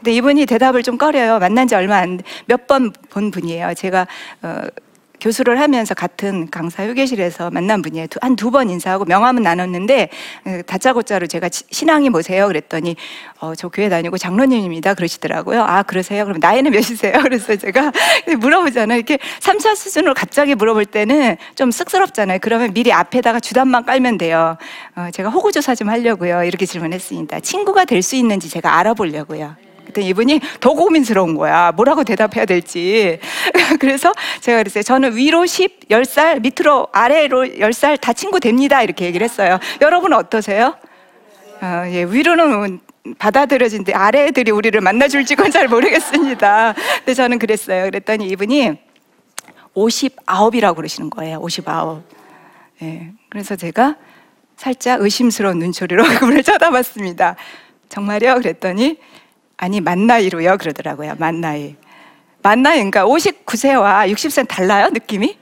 근데 0.05 0.13
이분이 0.19 0.45
대답을 0.45 0.83
좀 0.83 0.99
꺼려요. 0.99 1.39
만난 1.39 1.67
지 1.67 1.75
얼마 1.75 1.97
안 1.97 2.21
몇 2.47 2.67
번 2.67 2.93
본 3.09 3.31
분이에요. 3.31 3.73
제가 3.73 4.07
어, 4.43 4.61
교수를 5.19 5.59
하면서 5.59 5.95
같은 5.95 6.51
강사 6.51 6.85
휴게실에서 6.87 7.51
만난 7.51 7.81
분이에요. 7.81 8.07
한 8.21 8.37
두 8.37 8.51
번 8.51 8.69
인사하고 8.69 9.07
명함은 9.07 9.43
나눴는데 9.43 10.11
어, 10.45 10.61
다짜고짜로 10.67 11.27
제가 11.27 11.49
지- 11.49 11.65
신앙이 11.71 12.11
뭐세요? 12.11 12.47
그랬더니 12.49 12.97
어, 13.41 13.55
저 13.55 13.69
교회 13.71 13.89
다니고 13.89 14.19
장로님입니다. 14.19 14.93
그러시더라고요. 14.93 15.63
아 15.63 15.83
그러세요? 15.85 16.27
그럼 16.27 16.39
나이는 16.39 16.71
몇이세요? 16.71 17.13
그래서 17.25 17.57
제가 17.57 17.91
물어보잖아요. 18.39 18.99
이렇게 18.99 19.19
삼차 19.41 19.75
수준으로 19.75 20.13
갑자기 20.13 20.55
물어볼 20.55 20.85
때는 20.85 21.39
좀 21.55 21.71
쑥스럽잖아요. 21.71 22.41
그러면 22.43 22.75
미리 22.75 22.93
앞에다가 22.93 23.41
주단만 23.41 23.87
깔면 23.87 24.19
돼요. 24.19 24.59
어, 24.97 25.09
제가 25.11 25.31
호구조사 25.31 25.75
좀 25.75 25.89
하려고요. 25.89 26.45
이렇게 26.45 26.67
질문했습니다. 26.67 27.41
친구가 27.41 27.87
될 27.87 28.03
수 28.03 28.17
있는지 28.17 28.51
제가 28.51 28.77
알아보려고요. 28.81 29.57
그랬더니 29.95 30.09
이분이 30.09 30.41
더 30.61 30.75
고민스러운 30.75 31.37
거야. 31.37 31.73
뭐라고 31.73 32.05
대답해야 32.05 32.45
될지. 32.45 33.19
그래서 33.81 34.13
제가 34.41 34.59
그랬어요. 34.59 34.83
저는 34.83 35.17
위로 35.17 35.47
10, 35.47 35.89
10살, 35.89 36.41
밑으로 36.43 36.89
아래로 36.93 37.45
10살 37.45 38.01
다 38.01 38.13
친구 38.13 38.41
됩니다. 38.41 38.83
이렇게 38.83 39.07
얘기를 39.07 39.25
했어요. 39.25 39.59
여러분 39.81 40.13
어떠세요? 40.13 40.77
어, 41.63 41.85
예, 41.87 42.05
위로는 42.05 42.81
받아들여진데 43.19 43.93
아래 43.93 44.27
애들이 44.27 44.51
우리를 44.51 44.79
만나줄지 44.81 45.37
그건 45.37 45.53
잘 45.53 45.69
모르겠습니다. 45.69 46.75
근데 46.99 47.15
저는 47.15 47.39
그랬어요. 47.39 47.85
그랬더니 47.85 48.27
이분이 48.29 48.73
59이라고 49.75 50.77
그러시는 50.77 51.11
거예요. 51.11 51.39
59. 51.39 52.03
예, 52.83 53.13
그래서 53.31 53.57
제가 53.57 53.97
살짝 54.57 55.01
의심스러운 55.01 55.59
눈초리로 55.59 56.03
그분을 56.21 56.43
쳐다봤습니다. 56.43 57.37
정말요? 57.89 58.35
그랬더니 58.37 58.99
아니 59.57 59.81
만 59.81 60.07
나이로요 60.07 60.57
그러더라고요. 60.59 61.15
만 61.19 61.41
나이. 61.41 61.77
만 62.43 62.63
나이 62.63 62.77
그러니까 62.77 63.05
59세와 63.05 64.13
60세는 64.13 64.49
달라요 64.49 64.91
느낌이? 64.91 65.39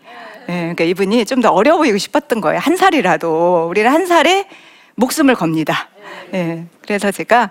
예, 0.48 0.52
그러니까 0.52 0.84
이분이 0.84 1.24
좀 1.24 1.40
더 1.40 1.50
어려 1.50 1.76
보이고 1.76 1.98
싶었던 1.98 2.40
거예요. 2.40 2.58
한 2.60 2.76
살이라도 2.76 3.66
우리는 3.68 3.90
한 3.90 4.06
살에 4.06 4.48
목숨을 4.94 5.34
겁니다. 5.34 5.88
예, 6.34 6.64
그래서 6.82 7.10
제가 7.10 7.50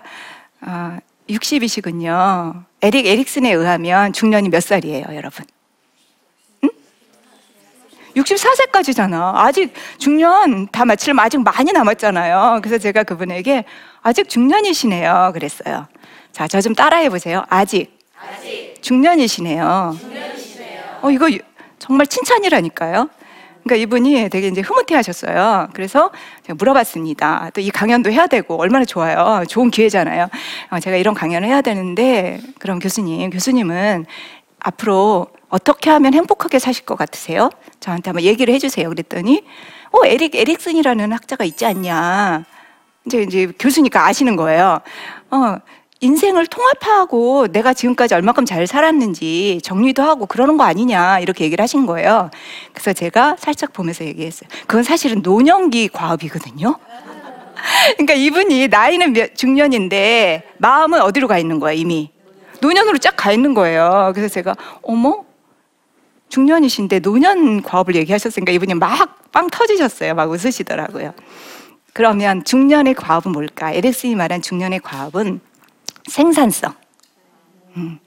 어, 0.62 0.98
60이시군요. 1.28 2.64
에릭 2.82 3.06
에릭슨에 3.06 3.50
의하면 3.52 4.12
중년이 4.12 4.48
몇 4.48 4.62
살이에요, 4.62 5.06
여러분? 5.14 5.44
64세까지잖아. 8.16 9.36
아직 9.36 9.72
중년 9.98 10.68
다 10.68 10.84
마치려면 10.84 11.24
아직 11.24 11.38
많이 11.42 11.72
남았잖아요. 11.72 12.60
그래서 12.62 12.78
제가 12.78 13.04
그분에게 13.04 13.64
아직 14.02 14.28
중년이시네요. 14.28 15.30
그랬어요. 15.32 15.86
자, 16.32 16.48
저 16.48 16.60
좀 16.60 16.74
따라해 16.74 17.08
보세요. 17.10 17.44
아직. 17.48 17.98
중년이시네요. 18.80 19.96
어, 21.02 21.10
이거 21.10 21.30
유- 21.30 21.38
정말 21.78 22.06
칭찬이라니까요. 22.06 23.08
그러니까 23.62 23.76
이분이 23.82 24.28
되게 24.30 24.48
이제 24.48 24.60
흐뭇해 24.60 24.94
하셨어요. 24.96 25.68
그래서 25.72 26.10
제가 26.44 26.54
물어봤습니다. 26.56 27.50
또 27.54 27.60
이 27.60 27.70
강연도 27.70 28.10
해야 28.10 28.26
되고 28.26 28.56
얼마나 28.60 28.84
좋아요. 28.84 29.44
좋은 29.48 29.70
기회잖아요. 29.70 30.28
어, 30.70 30.80
제가 30.80 30.96
이런 30.96 31.14
강연을 31.14 31.46
해야 31.48 31.60
되는데 31.60 32.40
그럼 32.58 32.78
교수님, 32.80 33.30
교수님은 33.30 34.06
앞으로 34.60 35.28
어떻게 35.48 35.90
하면 35.90 36.14
행복하게 36.14 36.58
사실 36.58 36.84
것 36.84 36.96
같으세요? 36.96 37.50
저한테 37.78 38.10
한번 38.10 38.24
얘기를 38.24 38.52
해주세요. 38.54 38.88
그랬더니 38.88 39.44
어 39.92 40.06
에릭 40.06 40.34
에릭슨이라는 40.34 41.12
학자가 41.12 41.44
있지 41.44 41.66
않냐. 41.66 42.44
이제 43.06 43.22
이제 43.22 43.52
교수니까 43.58 44.06
아시는 44.06 44.36
거예요. 44.36 44.80
어 45.30 45.56
인생을 46.06 46.46
통합하고 46.48 47.46
내가 47.46 47.72
지금까지 47.72 48.14
얼마큼 48.14 48.44
잘 48.44 48.66
살았는지 48.66 49.60
정리도 49.62 50.02
하고 50.02 50.26
그러는 50.26 50.56
거 50.56 50.64
아니냐 50.64 51.20
이렇게 51.20 51.44
얘기를 51.44 51.62
하신 51.62 51.86
거예요. 51.86 52.28
그래서 52.72 52.92
제가 52.92 53.36
살짝 53.38 53.72
보면서 53.72 54.04
얘기했어요. 54.04 54.48
그건 54.66 54.82
사실은 54.82 55.22
노년기 55.22 55.88
과업이거든요. 55.88 56.76
그러니까 57.96 58.14
이분이 58.14 58.66
나이는 58.68 59.12
몇- 59.12 59.36
중년인데 59.36 60.42
마음은 60.58 61.00
어디로 61.00 61.28
가 61.28 61.38
있는 61.38 61.60
거야 61.60 61.72
이미 61.72 62.10
노년으로 62.60 62.98
쫙 62.98 63.14
가 63.16 63.30
있는 63.30 63.54
거예요. 63.54 64.10
그래서 64.14 64.34
제가 64.34 64.56
어머 64.82 65.24
중년이신데 66.30 66.98
노년 67.00 67.62
과업을 67.62 67.94
얘기하셨으니까 67.94 68.52
이분이 68.52 68.74
막 68.74 69.22
빵 69.32 69.48
터지셨어요. 69.48 70.14
막 70.14 70.30
웃으시더라고요. 70.30 71.14
그러면 71.94 72.44
중년의 72.44 72.92
과업은 72.92 73.32
뭘까? 73.32 73.72
에릭슨이 73.72 74.14
말한 74.14 74.42
중년의 74.42 74.80
과업은 74.80 75.40
생산성. 76.08 76.74
음. 77.76 77.98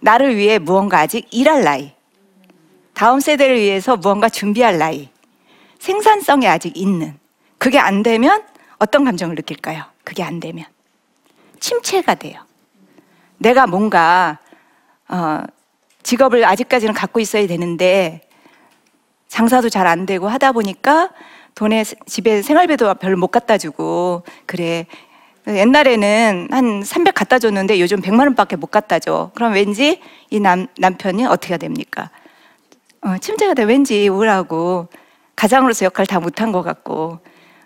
나를 0.00 0.36
위해 0.36 0.58
무언가 0.58 0.98
아직 1.00 1.26
일할 1.30 1.64
나이. 1.64 1.92
다음 2.94 3.20
세대를 3.20 3.58
위해서 3.58 3.96
무언가 3.96 4.28
준비할 4.28 4.78
나이. 4.78 5.08
생산성이 5.78 6.48
아직 6.48 6.76
있는. 6.76 7.18
그게 7.58 7.78
안 7.78 8.02
되면 8.02 8.42
어떤 8.78 9.04
감정을 9.04 9.34
느낄까요? 9.36 9.84
그게 10.04 10.22
안 10.22 10.40
되면. 10.40 10.64
침체가 11.60 12.14
돼요. 12.14 12.40
내가 13.38 13.66
뭔가, 13.66 14.38
어, 15.08 15.42
직업을 16.02 16.44
아직까지는 16.44 16.94
갖고 16.94 17.20
있어야 17.20 17.46
되는데, 17.46 18.22
장사도 19.28 19.68
잘 19.68 19.86
안 19.86 20.06
되고 20.06 20.28
하다 20.28 20.52
보니까 20.52 21.10
돈에 21.54 21.84
집에 21.84 22.42
생활비도 22.42 22.94
별로 22.94 23.16
못 23.16 23.28
갖다 23.28 23.58
주고, 23.58 24.22
그래. 24.46 24.86
옛날에는 25.46 26.48
한 26.50 26.82
300 26.82 27.14
갖다 27.14 27.38
줬는데 27.38 27.80
요즘 27.80 28.00
100만 28.00 28.20
원밖에 28.20 28.56
못 28.56 28.66
갖다 28.70 28.98
줘. 28.98 29.30
그럼 29.34 29.52
왠지 29.54 30.00
이 30.30 30.40
남, 30.40 30.66
남편이 30.78 31.24
어떻게 31.26 31.56
됩니까? 31.56 32.10
어, 33.02 33.16
침체가 33.18 33.54
돼 33.54 33.62
왠지 33.64 34.08
우울하고 34.08 34.88
가장으로서 35.36 35.84
역할 35.84 36.06
다 36.06 36.18
못한 36.18 36.50
것 36.50 36.62
같고 36.62 37.20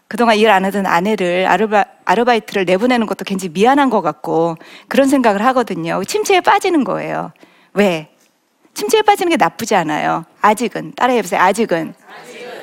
그동안 0.09 0.37
일 0.37 0.51
안 0.51 0.65
하던 0.65 0.87
아내를 0.87 1.47
아르바, 1.47 1.85
아르바이트를 2.05 2.65
내보내는 2.65 3.07
것도 3.07 3.25
괜히 3.25 3.49
미안한 3.49 3.91
것 3.91 4.03
같고 4.03 4.57
그런 4.89 5.09
생각을 5.09 5.45
하거든요. 5.47 6.03
침체에 6.05 6.41
빠지는 6.41 6.83
거예요. 6.85 7.33
왜? 7.75 8.11
침체에 8.75 9.03
빠지는 9.03 9.31
게 9.31 9.37
나쁘지 9.37 9.75
않아요. 9.77 10.25
아직은 10.41 10.93
따라해보세요. 10.97 11.41
아직은 11.41 11.95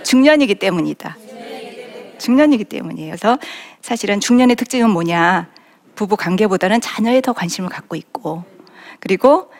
중년이기 0.03 0.55
때문이다. 0.55 1.17
중년이기 2.17 2.63
때문이에요. 2.65 3.11
그래서 3.11 3.37
사실은 3.81 4.19
중년의 4.19 4.55
특징은 4.55 4.89
뭐냐? 4.89 5.47
부부 5.95 6.15
관계보다는 6.17 6.81
자녀에 6.81 7.21
더 7.21 7.33
관심을 7.33 7.69
갖고 7.69 7.95
있고 7.95 8.43
그리고 8.99 9.51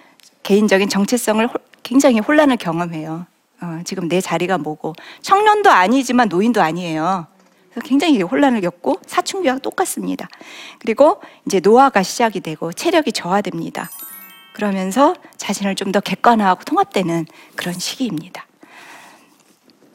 개인적인 0.43 0.89
정체성을 0.89 1.45
홀- 1.47 1.61
굉장히 1.83 2.19
혼란을 2.19 2.57
경험해요. 2.57 3.25
어, 3.61 3.81
지금 3.85 4.07
내 4.07 4.21
자리가 4.21 4.57
뭐고 4.59 4.93
청년도 5.21 5.71
아니지만 5.71 6.29
노인도 6.29 6.61
아니에요. 6.61 7.25
그래서 7.71 7.87
굉장히 7.87 8.21
혼란을 8.21 8.61
겪고 8.61 8.97
사춘기와 9.07 9.57
똑같습니다. 9.59 10.27
그리고 10.79 11.21
이제 11.45 11.59
노화가 11.59 12.03
시작이 12.03 12.39
되고 12.41 12.71
체력이 12.71 13.11
저하됩니다. 13.13 13.89
그러면서 14.53 15.15
자신을 15.37 15.75
좀 15.75 15.91
더 15.91 15.99
객관화하고 15.99 16.63
통합되는 16.65 17.25
그런 17.55 17.73
시기입니다. 17.73 18.45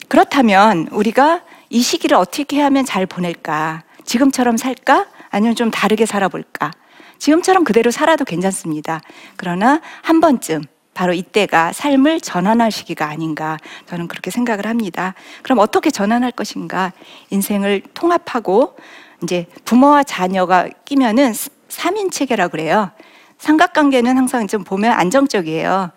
그렇다면 0.07 0.87
우리가 0.91 1.41
이 1.73 1.81
시기를 1.81 2.15
어떻게 2.15 2.61
하면 2.61 2.85
잘 2.85 3.07
보낼까? 3.07 3.81
지금처럼 4.05 4.57
살까? 4.57 5.07
아니면 5.31 5.55
좀 5.55 5.71
다르게 5.71 6.05
살아볼까? 6.05 6.69
지금처럼 7.17 7.63
그대로 7.63 7.89
살아도 7.89 8.25
괜찮습니다. 8.25 9.01
그러나 9.37 9.81
한 10.03 10.19
번쯤 10.19 10.61
바로 10.93 11.13
이때가 11.13 11.73
삶을 11.73 12.21
전환할 12.21 12.69
시기가 12.69 13.07
아닌가 13.07 13.57
저는 13.87 14.07
그렇게 14.07 14.29
생각을 14.29 14.67
합니다. 14.67 15.15
그럼 15.41 15.57
어떻게 15.57 15.89
전환할 15.89 16.33
것인가? 16.33 16.93
인생을 17.31 17.81
통합하고 17.95 18.75
이제 19.23 19.47
부모와 19.65 20.03
자녀가 20.03 20.69
끼면은 20.85 21.33
삼인 21.69 22.11
체계라 22.11 22.49
그래요. 22.49 22.91
삼각관계는 23.39 24.15
항상 24.15 24.45
좀 24.45 24.63
보면 24.63 24.91
안정적이에요. 24.91 25.89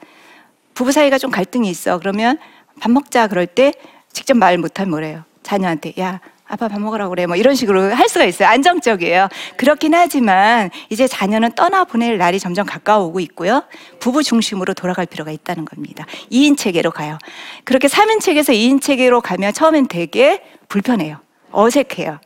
부부 0.73 0.91
사이가 0.91 1.19
좀 1.19 1.31
갈등이 1.31 1.69
있어. 1.69 1.99
그러면 1.99 2.39
밥 2.81 2.91
먹자 2.91 3.27
그럴 3.27 3.47
때 3.47 3.75
직접 4.11 4.39
말 4.39 4.57
못하면 4.57 4.89
뭐래요? 4.89 5.25
자녀한테 5.47 5.93
야 6.01 6.21
아빠 6.49 6.69
밥 6.69 6.81
먹으라고 6.81 7.11
그래. 7.11 7.27
뭐 7.27 7.35
이런 7.37 7.55
식으로 7.55 7.93
할 7.95 8.09
수가 8.09 8.25
있어요. 8.25 8.49
안정적이에요. 8.49 9.29
그렇긴 9.57 9.95
하지만 9.95 10.71
이제 10.91 11.09
자녀는 11.09 11.53
떠나 11.53 11.85
보낼 11.85 12.19
날이 12.19 12.39
점점 12.39 12.67
가까워오고 12.67 13.19
있고요. 13.21 13.63
부부 14.01 14.23
중심으로 14.23 14.75
돌아갈 14.75 15.07
필요가 15.07 15.31
있다는 15.33 15.65
겁니다. 15.65 16.05
2인 16.31 16.57
체계로 16.57 16.91
가요. 16.93 17.19
그렇게 17.65 17.89
3인 17.89 18.21
체계에서 18.21 18.53
2인 18.53 18.81
체계로 18.81 19.21
가면 19.23 19.53
처음엔 19.55 19.89
되게 19.89 20.43
불편해요. 20.69 21.19
어색해요. 21.51 22.19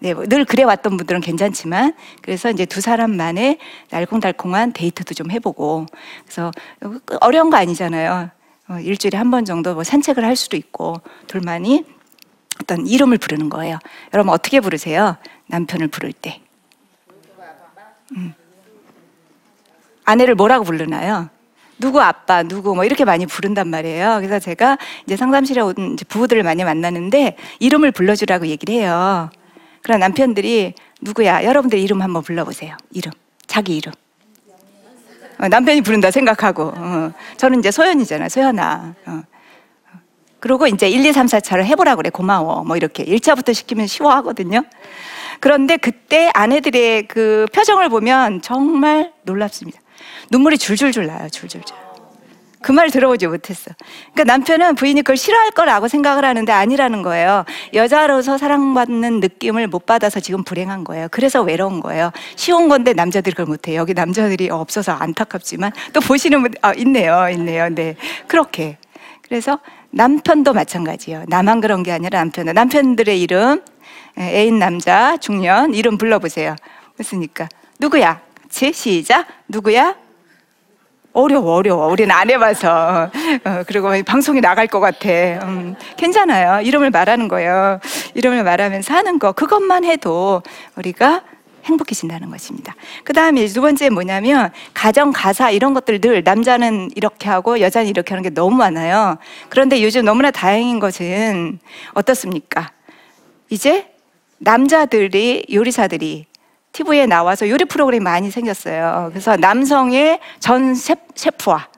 네, 0.00 0.14
뭐 0.14 0.24
늘 0.26 0.44
그래 0.44 0.64
왔던 0.64 0.96
분들은 0.96 1.20
괜찮지만 1.20 1.94
그래서 2.22 2.50
이제 2.50 2.64
두 2.66 2.80
사람만의 2.80 3.58
날콩달콩한 3.90 4.72
데이트도 4.72 5.14
좀 5.14 5.30
해보고 5.30 5.86
그래서 6.24 6.50
어려운 7.20 7.50
거 7.50 7.56
아니잖아요. 7.58 8.30
어, 8.68 8.78
일주일에 8.80 9.16
한 9.18 9.30
번 9.30 9.44
정도 9.44 9.74
뭐 9.74 9.84
산책을 9.84 10.24
할 10.24 10.34
수도 10.34 10.56
있고 10.56 10.96
둘만이 11.28 11.84
어떤 12.60 12.86
이름을 12.86 13.18
부르는 13.18 13.48
거예요. 13.48 13.78
여러분 14.12 14.32
어떻게 14.32 14.60
부르세요? 14.60 15.16
남편을 15.46 15.88
부를 15.88 16.12
때. 16.12 16.40
음. 18.16 18.34
아내를 20.04 20.34
뭐라고 20.34 20.64
부르나요? 20.64 21.28
누구 21.78 22.00
아빠, 22.00 22.42
누구 22.42 22.74
뭐 22.74 22.84
이렇게 22.84 23.04
많이 23.04 23.26
부른단 23.26 23.68
말이에요. 23.68 24.18
그래서 24.20 24.38
제가 24.38 24.78
이제 25.04 25.16
상담실에 25.16 25.60
온 25.60 25.74
이제 25.94 26.04
부부들을 26.04 26.42
많이 26.42 26.62
만나는데 26.62 27.36
이름을 27.58 27.90
불러주라고 27.92 28.46
얘기를 28.46 28.74
해요. 28.74 29.30
그럼 29.82 30.00
남편들이 30.00 30.74
누구야? 31.00 31.44
여러분들 31.44 31.78
이름 31.78 32.00
한번 32.02 32.22
불러보세요. 32.22 32.76
이름, 32.92 33.10
자기 33.46 33.76
이름. 33.76 33.92
어, 35.38 35.48
남편이 35.48 35.80
부른다 35.80 36.12
생각하고 36.12 36.72
어, 36.76 37.12
저는 37.36 37.58
이제 37.58 37.72
소연이잖아요. 37.72 38.28
소연아. 38.28 38.94
어. 39.06 39.22
그리고 40.42 40.66
이제 40.66 40.88
1, 40.88 41.06
2, 41.06 41.12
3, 41.12 41.26
4차를 41.26 41.64
해보라 41.64 41.94
그래. 41.94 42.10
고마워. 42.10 42.64
뭐 42.64 42.76
이렇게 42.76 43.04
1차부터 43.04 43.54
시키면 43.54 43.86
쉬워하거든요. 43.86 44.64
그런데 45.38 45.76
그때 45.76 46.32
아내들의 46.34 47.06
그 47.06 47.46
표정을 47.54 47.88
보면 47.88 48.42
정말 48.42 49.12
놀랍습니다. 49.22 49.80
눈물이 50.30 50.58
줄줄줄 50.58 51.06
나요. 51.06 51.28
줄줄줄. 51.28 51.76
그 52.60 52.72
말 52.72 52.90
들어보지 52.90 53.26
못했어. 53.28 53.70
그러니까 54.14 54.24
남편은 54.24 54.74
부인이 54.76 55.02
그걸 55.02 55.16
싫어할 55.16 55.52
거라고 55.52 55.86
생각을 55.86 56.24
하는데 56.24 56.50
아니라는 56.52 57.02
거예요. 57.02 57.44
여자로서 57.74 58.36
사랑받는 58.36 59.20
느낌을 59.20 59.68
못 59.68 59.86
받아서 59.86 60.18
지금 60.18 60.42
불행한 60.42 60.82
거예요. 60.82 61.06
그래서 61.10 61.42
외로운 61.42 61.80
거예요. 61.80 62.10
쉬운 62.34 62.68
건데 62.68 62.94
남자들이 62.94 63.34
그걸 63.34 63.46
못해요. 63.46 63.80
여기 63.80 63.94
남자들이 63.94 64.50
없어서 64.50 64.92
안타깝지만 64.92 65.72
또 65.92 66.00
보시는 66.00 66.42
분, 66.42 66.52
아, 66.62 66.72
있네요. 66.74 67.28
있네요. 67.30 67.68
네. 67.68 67.94
그렇게. 68.26 68.78
그래서 69.22 69.58
남편도 69.92 70.52
마찬가지예요. 70.52 71.24
나만 71.28 71.60
그런 71.60 71.82
게 71.82 71.92
아니라 71.92 72.18
남편도. 72.18 72.52
남편들의 72.52 73.20
이름, 73.20 73.62
에, 74.18 74.40
애인 74.40 74.58
남자, 74.58 75.16
중년, 75.18 75.74
이름 75.74 75.98
불러보세요. 75.98 76.56
무슨니까? 76.96 77.48
누구야? 77.78 78.20
같이 78.42 78.72
시작. 78.72 79.26
누구야? 79.48 79.96
어려워, 81.14 81.56
어려워. 81.56 81.88
우리는 81.88 82.14
안 82.14 82.30
해봐서. 82.30 83.10
어, 83.44 83.62
그리고 83.66 83.90
방송에 84.04 84.40
나갈 84.40 84.66
것 84.66 84.80
같아. 84.80 85.08
음, 85.44 85.74
괜찮아요. 85.96 86.62
이름을 86.62 86.90
말하는 86.90 87.28
거예요. 87.28 87.80
이름을 88.14 88.44
말하면서 88.44 88.94
하는 88.94 89.18
거. 89.18 89.32
그것만 89.32 89.84
해도 89.84 90.42
우리가 90.76 91.22
행복해진다는 91.64 92.30
것입니다. 92.30 92.74
그 93.04 93.12
다음에 93.12 93.46
두 93.46 93.60
번째 93.60 93.90
뭐냐면 93.90 94.50
가정 94.74 95.12
가사 95.12 95.50
이런 95.50 95.74
것들 95.74 96.00
늘 96.00 96.22
남자는 96.24 96.90
이렇게 96.94 97.28
하고 97.28 97.60
여자는 97.60 97.88
이렇게 97.88 98.10
하는 98.10 98.22
게 98.22 98.30
너무 98.30 98.56
많아요. 98.56 99.18
그런데 99.48 99.82
요즘 99.82 100.04
너무나 100.04 100.30
다행인 100.30 100.78
것은 100.80 101.58
어떻습니까? 101.94 102.72
이제 103.50 103.92
남자들이 104.38 105.46
요리사들이 105.52 106.26
TV에 106.72 107.06
나와서 107.06 107.48
요리 107.48 107.64
프로그램이 107.64 108.02
많이 108.02 108.30
생겼어요. 108.30 109.08
그래서 109.12 109.36
남성의 109.36 110.20
전 110.40 110.74
셰- 110.74 110.96
셰프와 111.14 111.68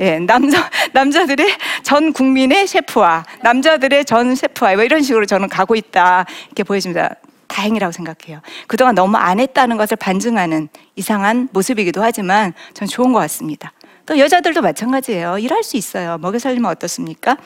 예, 0.00 0.18
남자 0.18 0.68
남자들의 0.92 1.46
전 1.82 2.12
국민의 2.12 2.66
셰프와 2.66 3.24
남자들의 3.42 4.04
전 4.04 4.34
셰프와 4.34 4.74
뭐 4.74 4.84
이런 4.84 5.00
식으로 5.00 5.24
저는 5.26 5.48
가고 5.48 5.74
있다 5.74 6.26
이렇게 6.48 6.64
보여집니다. 6.64 7.14
다행이라고 7.56 7.92
생각해요. 7.92 8.40
그동안 8.66 8.94
너무 8.94 9.16
안 9.16 9.40
했다는 9.40 9.78
것을 9.78 9.96
반증하는 9.96 10.68
이상한 10.94 11.48
모습이기도 11.52 12.02
하지만 12.02 12.52
전 12.74 12.86
좋은 12.86 13.12
것 13.12 13.18
같습니다. 13.20 13.72
또 14.04 14.18
여자들도 14.18 14.60
마찬가지예요. 14.60 15.38
일할 15.38 15.64
수 15.64 15.76
있어요. 15.78 16.18
먹여 16.18 16.38
살리면 16.38 16.70
어떻습니까? 16.70 17.36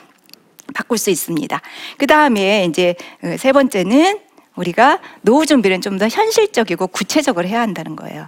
바꿀 0.73 0.97
수 0.97 1.09
있습니다. 1.09 1.61
그 1.97 2.07
다음에 2.07 2.65
이제 2.65 2.95
어, 3.23 3.35
세 3.37 3.51
번째는 3.53 4.19
우리가 4.55 4.99
노후 5.21 5.45
준비는 5.45 5.79
좀 5.81 5.97
더 5.97 6.07
현실적이고 6.07 6.87
구체적으로 6.87 7.47
해야 7.47 7.61
한다는 7.61 7.95
거예요. 7.95 8.27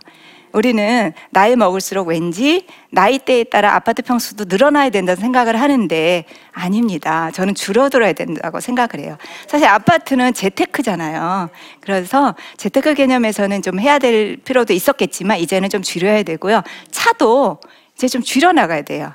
우리는 0.53 1.11
나이 1.31 1.55
먹을수록 1.55 2.07
왠지 2.07 2.67
나이대에 2.91 3.45
따라 3.45 3.75
아파트 3.75 4.03
평수도 4.03 4.45
늘어나야 4.47 4.91
된다는 4.91 5.19
생각을 5.19 5.59
하는데 5.59 6.25
아닙니다. 6.51 7.31
저는 7.31 7.55
줄어들어야 7.55 8.13
된다고 8.13 8.59
생각을 8.59 8.99
해요. 8.99 9.17
사실 9.47 9.67
아파트는 9.67 10.33
재테크잖아요. 10.33 11.49
그래서 11.81 12.35
재테크 12.57 12.93
개념에서는 12.93 13.63
좀 13.63 13.79
해야 13.79 13.97
될 13.97 14.37
필요도 14.37 14.73
있었겠지만 14.73 15.39
이제는 15.39 15.69
좀 15.69 15.81
줄여야 15.81 16.21
되고요. 16.23 16.61
차도 16.91 17.59
이제 17.95 18.07
좀 18.07 18.21
줄여나가야 18.21 18.83
돼요. 18.83 19.11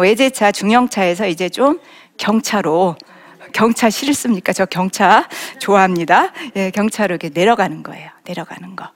외제차, 0.00 0.50
중형차에서 0.52 1.26
이제 1.26 1.48
좀 1.50 1.78
경차로 2.16 2.96
경차 3.52 3.90
싫습니까? 3.90 4.52
저 4.52 4.64
경차 4.64 5.28
좋아합니다. 5.58 6.32
예, 6.56 6.70
경차로 6.70 7.14
이렇게 7.14 7.30
내려가는 7.32 7.82
거예요. 7.82 8.08
내려가는 8.24 8.76
거. 8.76 8.88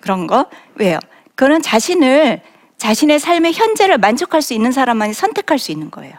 그런 0.00 0.26
거. 0.26 0.46
왜요? 0.74 0.98
그거는 1.40 1.62
자신을 1.62 2.42
자신의 2.76 3.18
삶의 3.18 3.54
현재를 3.54 3.96
만족할 3.96 4.42
수 4.42 4.52
있는 4.52 4.72
사람만이 4.72 5.14
선택할 5.14 5.58
수 5.58 5.72
있는 5.72 5.90
거예요. 5.90 6.12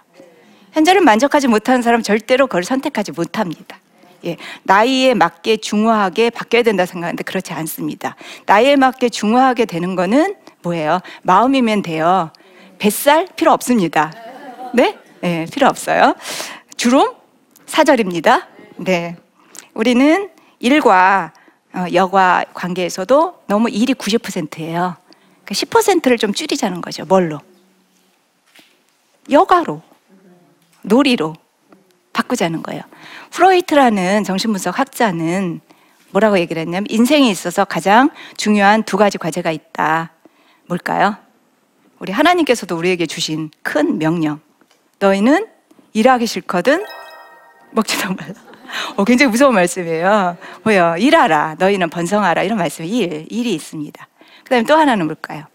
현재를 0.72 1.02
만족하지 1.02 1.48
못하는 1.48 1.84
사람 1.84 2.00
은 2.00 2.04
절대로 2.04 2.48
그걸 2.48 2.64
선택하지 2.64 3.12
못합니다. 3.12 3.78
예, 4.26 4.38
나이에 4.64 5.14
맞게 5.14 5.58
중후하게 5.58 6.32
바뀌어야 6.32 6.64
된다 6.64 6.88
생각하는데 6.88 7.22
그렇지 7.22 7.54
않습니다. 7.54 8.16
나이에 8.48 8.76
맞게 8.78 9.10
중후하게 9.10 9.66
되는 9.66 9.96
거는 9.96 10.38
뭐예요? 10.64 11.02
마음이면 11.22 11.84
돼요. 11.84 12.34
뱃살 12.80 13.28
필요 13.36 13.52
없습니다. 13.52 14.12
네? 14.74 14.98
네, 15.20 15.46
필요 15.54 15.68
없어요. 15.68 16.16
주름 16.78 17.12
사절입니다. 17.68 18.48
네. 18.78 19.18
우리는 19.76 20.32
일과 20.58 21.32
어, 21.74 21.86
여과 21.94 22.46
관계에서도 22.56 23.44
너무 23.46 23.70
일이 23.70 23.94
90%예요. 23.94 25.01
10%를 25.46 26.18
좀 26.18 26.34
줄이자는 26.34 26.82
거죠. 26.82 27.06
뭘로? 27.06 27.40
여가로, 29.30 29.82
놀이로 30.84 31.36
바꾸자는 32.14 32.64
거예요. 32.64 32.82
프로이트라는 33.32 34.24
정신분석 34.24 34.78
학자는 34.80 35.62
뭐라고 36.12 36.40
얘기를 36.40 36.62
했냐면 36.62 36.86
인생에 36.90 37.30
있어서 37.30 37.66
가장 37.66 38.10
중요한 38.38 38.84
두 38.84 38.98
가지 38.98 39.18
과제가 39.18 39.52
있다. 39.52 40.12
뭘까요? 40.68 41.16
우리 42.00 42.12
하나님께서도 42.12 42.76
우리에게 42.76 43.06
주신 43.06 43.52
큰 43.62 43.98
명령. 43.98 44.42
너희는 45.00 45.48
일하기 45.94 46.26
싫거든 46.26 46.84
먹지도 47.72 48.14
말라. 48.14 48.34
어, 48.96 49.04
굉장히 49.04 49.32
무서운 49.32 49.54
말씀이에요. 49.54 50.38
뭐요? 50.64 50.96
일하라. 50.98 51.56
너희는 51.60 51.90
번성하라. 51.90 52.44
이런 52.44 52.58
말씀이 52.58 52.88
일, 52.88 53.28
일이 53.30 53.54
있습니다. 53.54 54.08
그 54.52 54.54
다음에 54.54 54.66
또 54.66 54.76
하나는 54.76 55.06
뭘까요? 55.06 55.46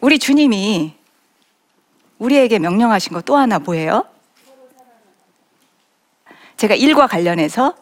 우리 0.00 0.18
주님이 0.18 0.96
우리에게 2.18 2.58
명령하신 2.58 3.12
거 3.12 3.20
또 3.20 3.36
하나 3.36 3.60
뭐예요? 3.60 4.04
제가 6.56 6.74
일과 6.74 7.06
관련해서 7.06 7.76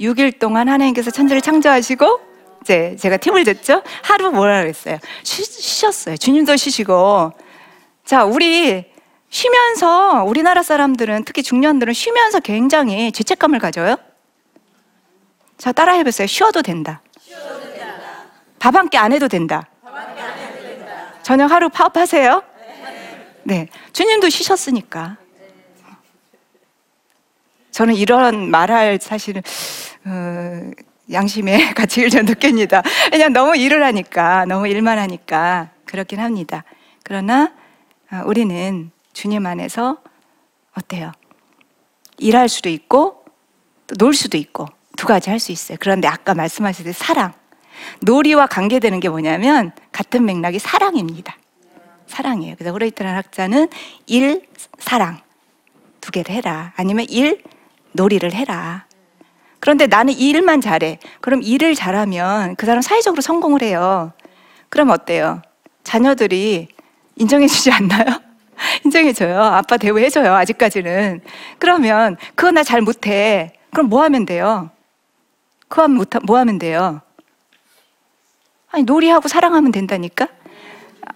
6일 0.00 0.38
동안 0.38 0.70
하나님께서 0.70 1.10
천지를 1.10 1.42
창조하시고 1.42 2.20
이제 2.62 2.96
제가 2.98 3.18
팁을 3.18 3.44
줬죠. 3.44 3.82
하루 4.02 4.32
뭐라 4.32 4.62
그랬어요? 4.62 4.96
쉬, 5.22 5.44
쉬셨어요. 5.44 6.16
주님도 6.16 6.56
쉬시고. 6.56 7.32
자, 8.06 8.24
우리 8.24 8.86
쉬면서 9.28 10.24
우리나라 10.24 10.62
사람들은 10.62 11.24
특히 11.26 11.42
중년들은 11.42 11.92
쉬면서 11.92 12.40
굉장히 12.40 13.12
죄책감을 13.12 13.58
가져요. 13.58 13.96
자, 15.58 15.70
따라 15.72 15.92
해보세요. 15.92 16.26
쉬어도 16.26 16.62
된다. 16.62 17.02
밥 18.64 18.74
한 18.76 18.88
끼 18.88 18.96
안 18.96 19.12
해도 19.12 19.28
된다. 19.28 19.68
저녁 21.22 21.50
하루 21.50 21.68
파업하세요. 21.68 22.42
네. 23.42 23.68
주님도 23.92 24.30
쉬셨으니까. 24.30 25.18
저는 27.72 27.94
이런 27.94 28.50
말할 28.50 28.98
사실은, 29.02 29.42
어, 30.06 30.70
양심의 31.12 31.74
가치를 31.74 32.08
좀 32.08 32.24
느낍니다. 32.24 32.82
그냥 33.10 33.34
너무 33.34 33.54
일을 33.54 33.84
하니까, 33.84 34.46
너무 34.46 34.66
일만 34.66 34.98
하니까 34.98 35.68
그렇긴 35.84 36.20
합니다. 36.20 36.64
그러나 37.02 37.52
어, 38.10 38.22
우리는 38.24 38.90
주님 39.12 39.44
안에서 39.44 39.98
어때요? 40.74 41.12
일할 42.16 42.48
수도 42.48 42.70
있고 42.70 43.24
또 43.86 43.94
놀 43.98 44.14
수도 44.14 44.38
있고 44.38 44.66
두 44.96 45.06
가지 45.06 45.28
할 45.28 45.38
수 45.38 45.52
있어요. 45.52 45.76
그런데 45.80 46.08
아까 46.08 46.32
말씀하셨듯이 46.34 46.98
사랑. 46.98 47.34
놀이와 48.00 48.46
관계되는 48.46 49.00
게 49.00 49.08
뭐냐면 49.08 49.72
같은 49.92 50.24
맥락이 50.24 50.58
사랑입니다. 50.58 51.36
사랑이에요. 52.06 52.54
그래서 52.56 52.72
프로이트라는 52.72 53.16
학자는 53.16 53.68
일, 54.06 54.46
사랑 54.78 55.18
두 56.00 56.12
개를 56.12 56.34
해라. 56.34 56.72
아니면 56.76 57.06
일, 57.08 57.42
놀이를 57.92 58.32
해라. 58.34 58.86
그런데 59.60 59.86
나는 59.86 60.12
이 60.12 60.28
일만 60.28 60.60
잘해. 60.60 60.98
그럼 61.20 61.42
일을 61.42 61.74
잘하면 61.74 62.56
그 62.56 62.66
사람 62.66 62.82
사회적으로 62.82 63.22
성공을 63.22 63.62
해요. 63.62 64.12
그럼 64.68 64.90
어때요? 64.90 65.40
자녀들이 65.84 66.68
인정해 67.16 67.46
주지 67.46 67.70
않나요? 67.70 68.04
인정해줘요. 68.84 69.40
아빠 69.40 69.76
대우해줘요. 69.76 70.34
아직까지는. 70.34 71.22
그러면 71.58 72.16
그거 72.34 72.50
나 72.50 72.62
잘 72.62 72.82
못해. 72.82 73.52
그럼 73.72 73.88
뭐 73.88 74.02
하면 74.04 74.26
돼요? 74.26 74.70
그거 75.68 75.88
못, 75.88 76.10
뭐 76.24 76.38
하면 76.38 76.58
돼요? 76.58 77.00
아니, 78.74 78.82
놀이하고 78.82 79.28
사랑하면 79.28 79.70
된다니까? 79.70 80.26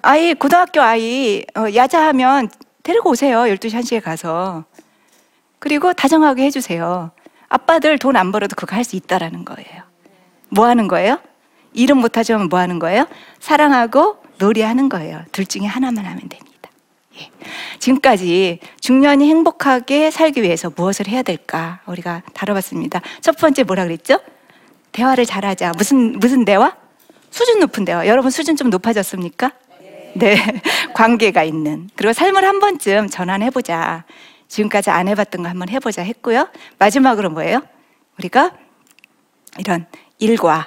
아이, 0.02 0.32
고등학교 0.34 0.80
아이, 0.80 1.42
어, 1.56 1.64
야자하면 1.74 2.50
데리고 2.84 3.10
오세요. 3.10 3.40
12시, 3.40 3.74
1시에 3.80 4.00
가서. 4.00 4.64
그리고 5.58 5.92
다정하게 5.92 6.44
해주세요. 6.44 7.10
아빠들 7.48 7.98
돈 7.98 8.14
안 8.16 8.30
벌어도 8.30 8.54
그거 8.54 8.76
할 8.76 8.84
수 8.84 8.94
있다라는 8.94 9.44
거예요. 9.44 9.82
뭐 10.50 10.66
하는 10.66 10.86
거예요? 10.86 11.18
일은 11.72 11.96
못하지만 11.96 12.48
뭐 12.48 12.60
하는 12.60 12.78
거예요? 12.78 13.08
사랑하고 13.40 14.18
놀이하는 14.38 14.88
거예요. 14.88 15.22
둘 15.32 15.44
중에 15.44 15.66
하나만 15.66 16.04
하면 16.04 16.20
됩니다. 16.28 16.70
예. 17.20 17.28
지금까지 17.80 18.60
중년이 18.80 19.28
행복하게 19.28 20.12
살기 20.12 20.42
위해서 20.42 20.70
무엇을 20.74 21.08
해야 21.08 21.22
될까 21.22 21.80
우리가 21.86 22.22
다뤄봤습니다. 22.34 23.00
첫 23.20 23.36
번째 23.36 23.64
뭐라 23.64 23.82
그랬죠? 23.84 24.20
대화를 24.92 25.26
잘하자. 25.26 25.72
무슨 25.76 26.20
무슨 26.20 26.44
대화? 26.44 26.76
수준 27.30 27.60
높은 27.60 27.84
대화. 27.84 28.06
여러분 28.06 28.30
수준 28.30 28.56
좀 28.56 28.70
높아졌습니까? 28.70 29.52
네. 30.14 30.36
관계가 30.94 31.44
있는. 31.44 31.88
그리고 31.94 32.12
삶을 32.12 32.44
한 32.44 32.60
번쯤 32.60 33.08
전환해 33.08 33.50
보자. 33.50 34.04
지금까지 34.48 34.90
안 34.90 35.08
해봤던 35.08 35.42
거 35.42 35.48
한번 35.48 35.68
해보자 35.68 36.02
했고요. 36.02 36.48
마지막으로 36.78 37.30
뭐예요? 37.30 37.62
우리가 38.18 38.52
이런 39.58 39.86
일과 40.18 40.66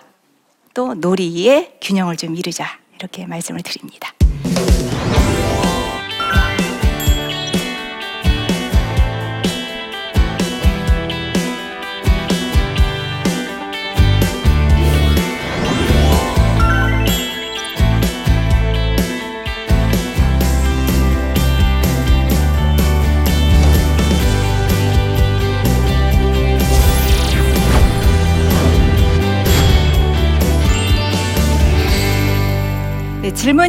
또 0.74 0.94
놀이의 0.94 1.78
균형을 1.82 2.16
좀 2.18 2.36
이루자. 2.36 2.80
이렇게 2.98 3.26
말씀을 3.26 3.62
드립니다. 3.62 4.14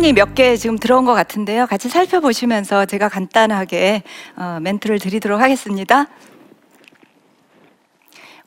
질문이 0.03 0.15
몇 0.15 0.35
개 0.35 0.57
지금 0.57 0.79
들어온 0.79 1.05
것 1.05 1.15
같은데요. 1.15 1.67
같이 1.67 1.89
살펴보시면서 1.89 2.87
제가 2.87 3.09
간단하게 3.09 4.03
어, 4.37 4.59
멘트를 4.61 4.99
드리도록 4.99 5.41
하겠습니다. 5.41 6.07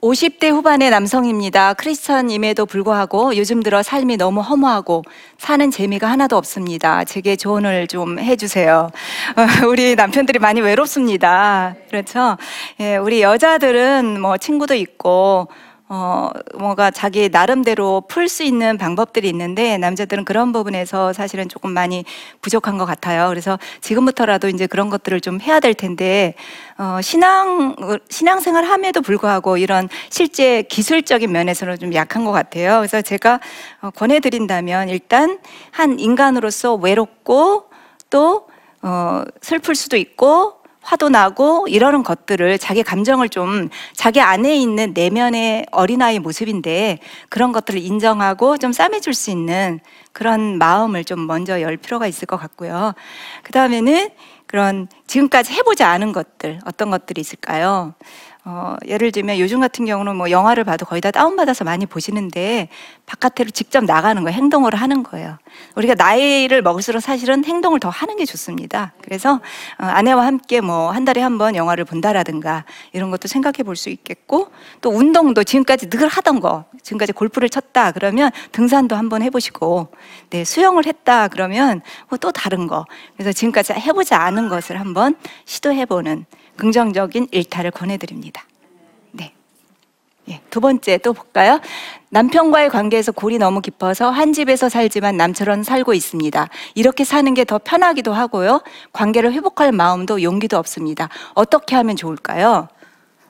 50대 0.01 0.51
후반의 0.51 0.89
남성입니다. 0.89 1.73
크리스천임에도 1.75 2.65
불구하고 2.65 3.37
요즘 3.37 3.63
들어 3.63 3.81
삶이 3.81 4.17
너무 4.17 4.41
허무하고 4.41 5.03
사는 5.37 5.71
재미가 5.71 6.07
하나도 6.11 6.35
없습니다. 6.35 7.05
제게 7.05 7.37
조언을 7.37 7.87
좀 7.87 8.19
해주세요. 8.19 8.89
어, 9.37 9.45
우리 9.67 9.95
남편들이 9.95 10.39
많이 10.39 10.59
외롭습니다. 10.59 11.75
그렇죠? 11.87 12.37
예, 12.81 12.97
우리 12.97 13.21
여자들은 13.21 14.19
뭐 14.19 14.37
친구도 14.37 14.75
있고 14.75 15.47
어, 15.87 16.31
뭔가 16.55 16.89
자기 16.89 17.29
나름대로 17.29 18.01
풀 18.07 18.27
수 18.27 18.43
있는 18.43 18.77
방법들이 18.79 19.29
있는데 19.29 19.77
남자들은 19.77 20.25
그런 20.25 20.51
부분에서 20.51 21.13
사실은 21.13 21.47
조금 21.47 21.71
많이 21.71 22.03
부족한 22.41 22.79
것 22.79 22.85
같아요. 22.85 23.29
그래서 23.29 23.59
지금부터라도 23.81 24.49
이제 24.49 24.65
그런 24.65 24.89
것들을 24.89 25.21
좀 25.21 25.39
해야 25.39 25.59
될 25.59 25.75
텐데 25.75 26.33
어, 26.79 26.99
신앙 27.01 27.75
신앙생활 28.09 28.65
함에도 28.65 29.01
불구하고 29.01 29.57
이런 29.57 29.87
실제 30.09 30.63
기술적인 30.63 31.31
면에서는 31.31 31.77
좀 31.77 31.93
약한 31.93 32.25
것 32.25 32.31
같아요. 32.31 32.77
그래서 32.77 33.03
제가 33.03 33.39
어, 33.81 33.91
권해드린다면 33.91 34.89
일단 34.89 35.37
한 35.69 35.99
인간으로서 35.99 36.73
외롭고 36.73 37.69
또 38.09 38.47
어, 38.81 39.23
슬플 39.41 39.75
수도 39.75 39.97
있고 39.97 40.64
화도 40.85 41.09
나고 41.09 41.67
이러는 41.67 42.03
것들을 42.03 42.59
자기 42.59 42.83
감정을 42.83 43.29
좀 43.29 43.69
자기 43.93 44.21
안에 44.21 44.55
있는 44.55 44.93
내면의 44.93 45.65
어린아이 45.71 46.19
모습인데 46.19 46.99
그런 47.29 47.51
것들을 47.51 47.81
인정하고 47.81 48.57
좀 48.57 48.71
싸매줄 48.71 49.15
수 49.15 49.31
있는 49.31 49.79
그런 50.11 50.59
마음을 50.59 51.03
좀 51.03 51.25
먼저 51.25 51.59
열 51.61 51.75
필요가 51.75 52.05
있을 52.05 52.27
것 52.27 52.37
같고요. 52.37 52.93
그 53.41 53.51
다음에는 53.51 54.09
그런 54.45 54.87
지금까지 55.07 55.53
해보지 55.53 55.83
않은 55.83 56.13
것들 56.13 56.59
어떤 56.65 56.91
것들이 56.91 57.19
있을까요? 57.19 57.95
어, 58.47 58.75
예를 58.87 59.11
들면 59.11 59.39
요즘 59.39 59.59
같은 59.59 59.85
경우는 59.85 60.15
뭐 60.15 60.29
영화를 60.29 60.63
봐도 60.63 60.85
거의 60.85 61.01
다 61.01 61.09
다운받아서 61.09 61.63
많이 61.63 61.87
보시는데 61.87 62.69
바깥으로 63.07 63.49
직접 63.49 63.83
나가는 63.83 64.21
거예요. 64.23 64.35
행동을 64.35 64.75
하는 64.75 65.01
거예요. 65.01 65.39
우리가 65.75 65.95
나이를 65.95 66.61
먹을수록 66.61 67.01
사실은 67.01 67.43
행동을 67.43 67.79
더 67.79 67.89
하는 67.89 68.17
게 68.17 68.25
좋습니다. 68.25 68.93
그래서 69.01 69.35
어, 69.79 69.85
아내와 69.85 70.25
함께 70.27 70.61
뭐 70.61 70.91
한 70.91 71.05
달에 71.05 71.21
한 71.21 71.37
번 71.39 71.55
영화를 71.55 71.83
본다라든가 71.85 72.63
이런 72.93 73.11
것도 73.11 73.27
생각해 73.27 73.63
볼 73.63 73.75
수 73.75 73.89
있겠고 73.89 74.51
또 74.79 74.89
운동도 74.91 75.43
지금까지 75.43 75.89
늘 75.89 76.07
하던 76.07 76.39
거 76.39 76.65
지금까지 76.83 77.11
골프를 77.13 77.49
쳤다 77.49 77.91
그러면 77.91 78.31
등산도 78.53 78.95
한번 78.95 79.21
해보시고 79.23 79.89
네, 80.29 80.45
수영을 80.45 80.85
했다 80.85 81.27
그러면 81.27 81.81
뭐또 82.09 82.31
다른 82.31 82.67
거 82.67 82.85
그래서 83.17 83.33
지금까지 83.33 83.73
해보지 83.73 84.13
않은 84.13 84.47
것을 84.49 84.79
한번 84.79 85.15
시도해보는 85.45 86.25
긍정적인 86.57 87.27
일탈을 87.31 87.71
권해드립니다. 87.71 88.43
네. 89.11 89.33
예, 90.29 90.41
두 90.49 90.59
번째 90.61 90.97
또 90.99 91.13
볼까요? 91.13 91.59
남편과의 92.09 92.69
관계에서 92.69 93.11
골이 93.11 93.37
너무 93.37 93.61
깊어서 93.61 94.09
한 94.09 94.33
집에서 94.33 94.69
살지만 94.69 95.17
남처럼 95.17 95.63
살고 95.63 95.93
있습니다. 95.93 96.49
이렇게 96.75 97.03
사는 97.03 97.33
게 97.33 97.43
더 97.43 97.59
편하기도 97.59 98.13
하고요. 98.13 98.61
관계를 98.93 99.33
회복할 99.33 99.71
마음도 99.71 100.21
용기도 100.23 100.57
없습니다. 100.57 101.09
어떻게 101.33 101.75
하면 101.75 101.95
좋을까요? 101.95 102.69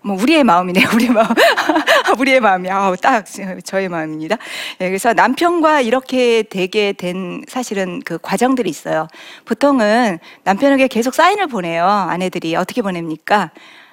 뭐 0.05 0.15
우리의 0.21 0.43
마음이네요. 0.43 0.87
우리의 0.93 1.09
마음, 1.09 1.27
우리의 2.19 2.39
마음이 2.39 2.69
아우 2.69 2.95
딱 2.95 3.25
저의 3.63 3.89
마음입니다. 3.89 4.37
예, 4.81 4.87
그래서 4.87 5.13
남편과 5.13 5.81
이렇게 5.81 6.43
되게 6.43 6.93
된 6.93 7.43
사실은 7.47 8.01
그 8.05 8.19
과정들이 8.21 8.69
있어요. 8.69 9.07
보통은 9.45 10.19
남편에게 10.43 10.87
계속 10.89 11.15
사인을 11.15 11.47
보내요. 11.47 11.85
아내들이 11.87 12.55
어떻게 12.55 12.83
보냅니까? 12.83 13.49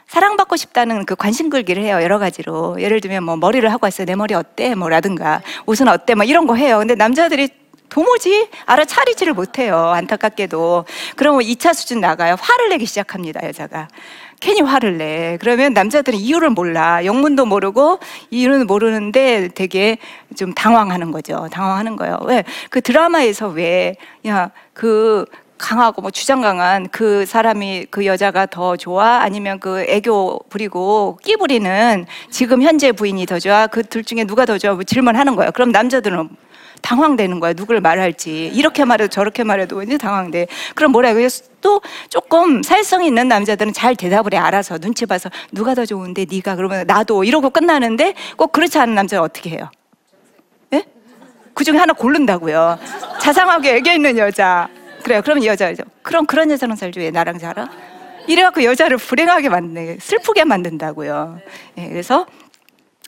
사랑받고 0.07 0.57
싶다는 0.57 1.07
그 1.07 1.16
관심 1.16 1.48
끌기를 1.48 1.83
해요. 1.83 2.03
여러 2.03 2.18
가지로. 2.18 2.77
예를 2.79 3.01
들면 3.01 3.25
뭐 3.25 3.37
머리를 3.37 3.66
하고 3.72 3.87
왔어요. 3.87 4.05
내 4.05 4.14
머리 4.14 4.35
어때? 4.35 4.75
뭐라든가 4.75 5.40
옷은 5.64 5.88
어때? 5.88 6.14
뭐 6.14 6.25
이런 6.25 6.46
거 6.46 6.55
해요. 6.55 6.81
근데 6.81 6.94
남자들이 6.94 7.48
도무지 7.92 8.48
알아차리지를 8.64 9.35
못해요. 9.35 9.77
안타깝게도. 9.77 10.87
그러면 11.16 11.42
2차 11.42 11.75
수준 11.75 12.01
나가요. 12.01 12.37
화를 12.40 12.70
내기 12.70 12.87
시작합니다. 12.87 13.46
여자가. 13.46 13.88
괜히 14.42 14.61
화를 14.61 14.98
내. 14.98 15.38
그러면 15.40 15.72
남자들은 15.72 16.18
이유를 16.18 16.50
몰라. 16.50 17.05
영문도 17.05 17.46
모르고 17.46 18.00
이유는 18.31 18.66
모르는데 18.66 19.48
되게 19.55 19.98
좀 20.37 20.52
당황하는 20.52 21.12
거죠. 21.12 21.48
당황하는 21.52 21.94
거예요. 21.94 22.18
왜? 22.24 22.42
그 22.68 22.81
드라마에서 22.81 23.46
왜, 23.48 23.94
야, 24.26 24.50
그 24.74 25.24
강하고 25.59 26.02
뭐 26.02 26.11
주장 26.11 26.40
강한 26.40 26.88
그 26.88 27.24
사람이 27.24 27.87
그 27.90 28.05
여자가 28.05 28.46
더 28.46 28.76
좋아 28.76 29.20
아니면 29.22 29.61
그 29.61 29.83
애교 29.88 30.40
부리고 30.50 31.20
끼 31.22 31.37
부리는 31.37 32.05
지금 32.31 32.62
현재 32.62 32.90
부인이 32.90 33.24
더 33.26 33.38
좋아 33.38 33.68
그 33.68 33.85
둘 33.85 34.02
중에 34.02 34.24
누가 34.24 34.44
더 34.44 34.59
좋아 34.59 34.74
뭐 34.74 34.83
질문하는 34.83 35.37
거예요. 35.37 35.52
그럼 35.52 35.70
남자들은 35.70 36.31
당황되는 36.83 37.40
거야. 37.40 37.53
누굴 37.55 37.81
말할지. 37.81 38.51
이렇게 38.55 38.85
말해도 38.85 39.09
저렇게 39.09 39.45
말해도 39.45 39.77
왠지 39.77 39.97
당황돼. 39.97 40.49
그럼 40.75 40.92
뭐라 40.92 41.14
해요? 41.14 41.29
또 41.61 41.81
조금 42.09 42.62
사회성이 42.62 43.07
있는 43.07 43.29
남자들은 43.29 43.73
잘 43.73 43.95
대답을 43.97 44.35
해 44.35 44.38
알아서 44.38 44.79
눈치 44.79 45.07
봐서 45.07 45.31
누가 45.53 45.75
더 45.75 45.87
좋은데 45.87 46.27
네가 46.31 46.57
그러면 46.57 46.87
나도 46.87 47.25
이러고 47.25 47.51
끝나는데 47.51 48.14
꼭 48.37 48.53
그렇지 48.53 48.79
않은 48.79 48.95
남자는 48.95 49.23
어떻게 49.23 49.51
해요? 49.51 49.71
예? 50.75 50.85
그 51.55 51.64
중에 51.64 51.79
하나 51.79 51.92
고른다고요. 51.92 52.79
자상하게 53.21 53.77
애교 53.77 53.90
있는 53.92 54.18
여자. 54.18 54.68
그래요. 55.03 55.21
그러면 55.23 55.45
여자죠. 55.45 55.85
그럼 56.03 56.27
그런 56.27 56.51
여자는 56.51 56.77
살죠. 56.77 57.01
왜 57.01 57.11
나랑 57.11 57.38
살아? 57.38 57.68
이래갖고 58.27 58.62
여자를 58.64 58.99
불행하게 58.99 59.49
만드네. 59.49 59.99
슬프게 60.01 60.45
만든다고요. 60.45 61.38
예, 61.79 61.88
그래서 61.88 62.27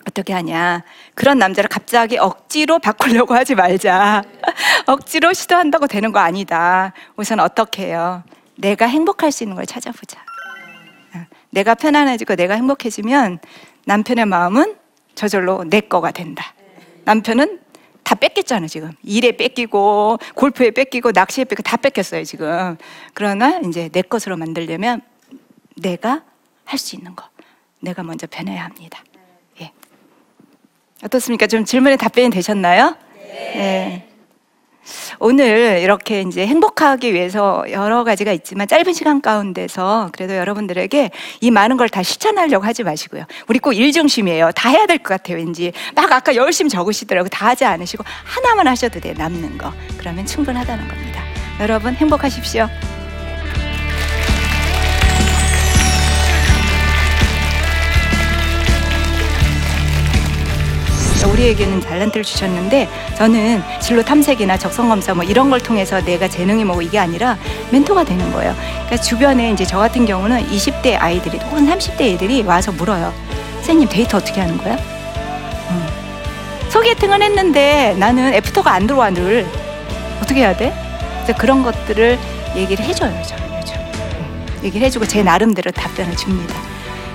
어떻게 0.06 0.32
하냐. 0.32 0.82
그런 1.14 1.38
남자를 1.38 1.68
갑자기 1.68 2.18
억지로 2.18 2.78
바꾸려고 2.78 3.34
하지 3.34 3.54
말자. 3.54 4.22
억지로 4.86 5.32
시도한다고 5.32 5.86
되는 5.86 6.12
거 6.12 6.18
아니다. 6.18 6.92
우선 7.16 7.40
어떻게 7.40 7.86
해요? 7.86 8.22
내가 8.56 8.86
행복할 8.86 9.32
수 9.32 9.44
있는 9.44 9.56
걸 9.56 9.66
찾아보자. 9.66 10.20
어, 11.14 11.24
내가 11.50 11.74
편안해지고 11.74 12.36
내가 12.36 12.54
행복해지면 12.54 13.38
남편의 13.86 14.26
마음은 14.26 14.76
저절로 15.14 15.64
내 15.64 15.80
거가 15.80 16.10
된다. 16.10 16.54
남편은 17.04 17.60
다 18.02 18.14
뺏겼잖아 18.14 18.66
지금 18.66 18.92
일에 19.02 19.32
뺏기고 19.32 20.18
골프에 20.34 20.70
뺏기고 20.70 21.12
낚시에 21.12 21.44
뺏기고 21.44 21.62
다 21.62 21.78
뺏겼어요 21.78 22.24
지금 22.24 22.76
그러나 23.14 23.60
이제 23.60 23.88
내 23.88 24.02
것으로 24.02 24.36
만들려면 24.36 25.00
내가 25.76 26.22
할 26.66 26.78
수 26.78 26.96
있는 26.96 27.16
거 27.16 27.28
내가 27.80 28.02
먼저 28.02 28.26
변해야 28.26 28.64
합니다 28.64 29.02
어떻습니까? 31.04 31.46
좀 31.46 31.64
질문에 31.64 31.96
답변이 31.96 32.30
되셨나요? 32.30 32.96
네. 33.54 34.08
오늘 35.18 35.80
이렇게 35.82 36.20
이제 36.20 36.46
행복하기 36.46 37.14
위해서 37.14 37.64
여러 37.70 38.04
가지가 38.04 38.32
있지만 38.32 38.68
짧은 38.68 38.92
시간 38.92 39.22
가운데서 39.22 40.10
그래도 40.12 40.36
여러분들에게 40.36 41.10
이 41.40 41.50
많은 41.50 41.78
걸 41.78 41.88
다 41.88 42.02
실천하려고 42.02 42.66
하지 42.66 42.82
마시고요. 42.82 43.24
우리 43.48 43.58
꼭 43.60 43.72
일중심이에요. 43.72 44.50
다 44.52 44.68
해야 44.68 44.84
될 44.86 44.98
것 44.98 45.10
같아요. 45.10 45.36
왠지 45.36 45.72
막 45.94 46.10
아까 46.12 46.34
열심히 46.34 46.68
적으시더라고. 46.70 47.28
다 47.28 47.46
하지 47.46 47.64
않으시고 47.64 48.04
하나만 48.24 48.66
하셔도 48.66 49.00
돼요. 49.00 49.14
남는 49.16 49.56
거. 49.58 49.72
그러면 49.98 50.26
충분하다는 50.26 50.88
겁니다. 50.88 51.22
여러분 51.60 51.94
행복하십시오. 51.94 52.68
우리에게는 61.34 61.80
달란트를 61.80 62.24
주셨는데 62.24 62.88
저는 63.16 63.62
진로 63.80 64.02
탐색이나 64.02 64.56
적성 64.56 64.88
검사 64.88 65.14
뭐 65.14 65.24
이런 65.24 65.50
걸 65.50 65.60
통해서 65.60 66.00
내가 66.00 66.28
재능이 66.28 66.64
뭐고 66.64 66.82
이게 66.82 66.98
아니라 66.98 67.36
멘토가 67.70 68.04
되는 68.04 68.32
거예요. 68.32 68.54
그러니까 68.86 68.96
주변에 68.96 69.50
이제 69.50 69.64
저 69.64 69.78
같은 69.78 70.06
경우는 70.06 70.48
20대 70.48 70.96
아이들이 70.98 71.38
혹은 71.38 71.66
30대 71.66 72.14
애들이 72.14 72.42
와서 72.42 72.72
물어요. 72.72 73.12
선생님 73.56 73.88
데이터 73.88 74.18
어떻게 74.18 74.40
하는 74.40 74.56
거야? 74.58 74.74
음. 74.74 76.68
소개팅은 76.70 77.22
했는데 77.22 77.94
나는 77.98 78.32
애프터가 78.34 78.72
안 78.72 78.86
들어와 78.86 79.10
늘 79.10 79.46
어떻게 80.22 80.40
해야 80.40 80.56
돼? 80.56 80.72
그래서 81.22 81.38
그런 81.38 81.62
것들을 81.62 82.18
얘기를 82.56 82.84
해줘요 82.84 83.10
저는 83.26 83.58
요즘 83.58 83.76
얘기를 84.62 84.86
해주고 84.86 85.06
제 85.06 85.22
나름대로 85.22 85.70
답변을 85.70 86.16
줍니다. 86.16 86.54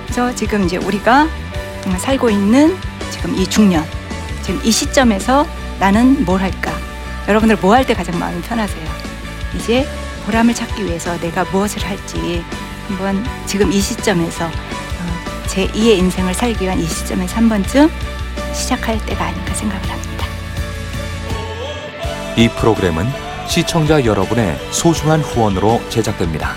그래서 0.04 0.34
지금 0.34 0.64
이제 0.64 0.76
우리가 0.76 1.28
살고 1.98 2.28
있는 2.28 2.76
지금 3.10 3.34
이 3.36 3.46
중년 3.46 3.84
지금 4.50 4.60
이 4.64 4.72
시점에서 4.72 5.46
나는 5.78 6.24
뭘 6.24 6.40
할까? 6.40 6.72
여러분들 7.28 7.56
뭐 7.58 7.72
할 7.76 7.84
때 7.84 7.94
가장 7.94 8.18
마음이 8.18 8.42
편하세요? 8.42 8.84
이제 9.54 9.86
보람을 10.26 10.54
찾기 10.54 10.84
위해서 10.84 11.16
내가 11.20 11.44
무엇을 11.44 11.84
할지 11.86 12.42
한번 12.88 13.24
지금 13.46 13.70
이 13.70 13.80
시점에서 13.80 14.46
어, 14.46 14.50
제 15.46 15.68
2의 15.68 15.98
인생을 15.98 16.34
살기 16.34 16.64
위한 16.64 16.80
이 16.80 16.84
시점에서 16.84 17.36
한 17.36 17.48
번쯤 17.48 17.88
시작할 18.52 18.98
때가 19.06 19.26
아닌가 19.26 19.54
생각을 19.54 19.88
합니다. 19.88 20.26
이 22.36 22.48
프로그램은 22.48 23.06
시청자 23.46 24.04
여러분의 24.04 24.58
소중한 24.72 25.20
후원으로 25.20 25.80
제작됩니다. 25.90 26.56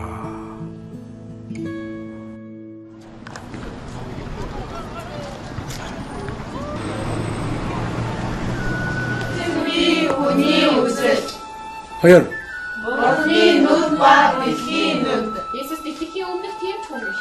Hayır. 12.01 12.23
Jesus 15.53 15.71
ist 15.71 15.85
nicht 15.85 16.13
hier 16.13 16.25
oben 16.27 16.41
nicht 16.41 16.59
hirntunig. 16.61 17.15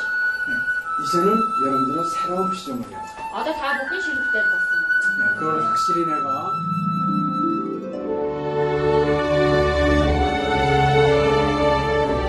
이제는 1.03 1.38
여러분들은 1.64 2.05
새로운 2.11 2.55
시점을 2.55 2.83
해요. 2.88 2.99
아들 3.35 3.53
다 3.55 3.75
먹기 3.75 4.01
싫을 4.03 4.16
때 4.33 4.43
봤어. 4.51 4.71
네, 5.19 5.38
그걸 5.38 5.64
확실히 5.66 6.05
내가 6.07 6.53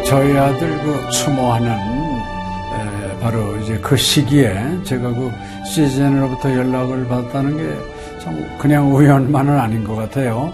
저희 0.05 0.37
아들 0.37 0.77
그 0.83 1.09
추모하는 1.11 1.69
에, 1.69 3.19
바로 3.21 3.55
이제 3.57 3.77
그 3.79 3.95
시기에 3.95 4.83
제가 4.83 5.09
그 5.09 5.31
시즌으로부터 5.65 6.51
연락을 6.53 7.07
받았다는 7.07 7.57
게 7.57 8.01
참 8.21 8.37
그냥 8.59 8.93
우연만은 8.95 9.59
아닌 9.59 9.83
것 9.83 9.95
같아요. 9.95 10.53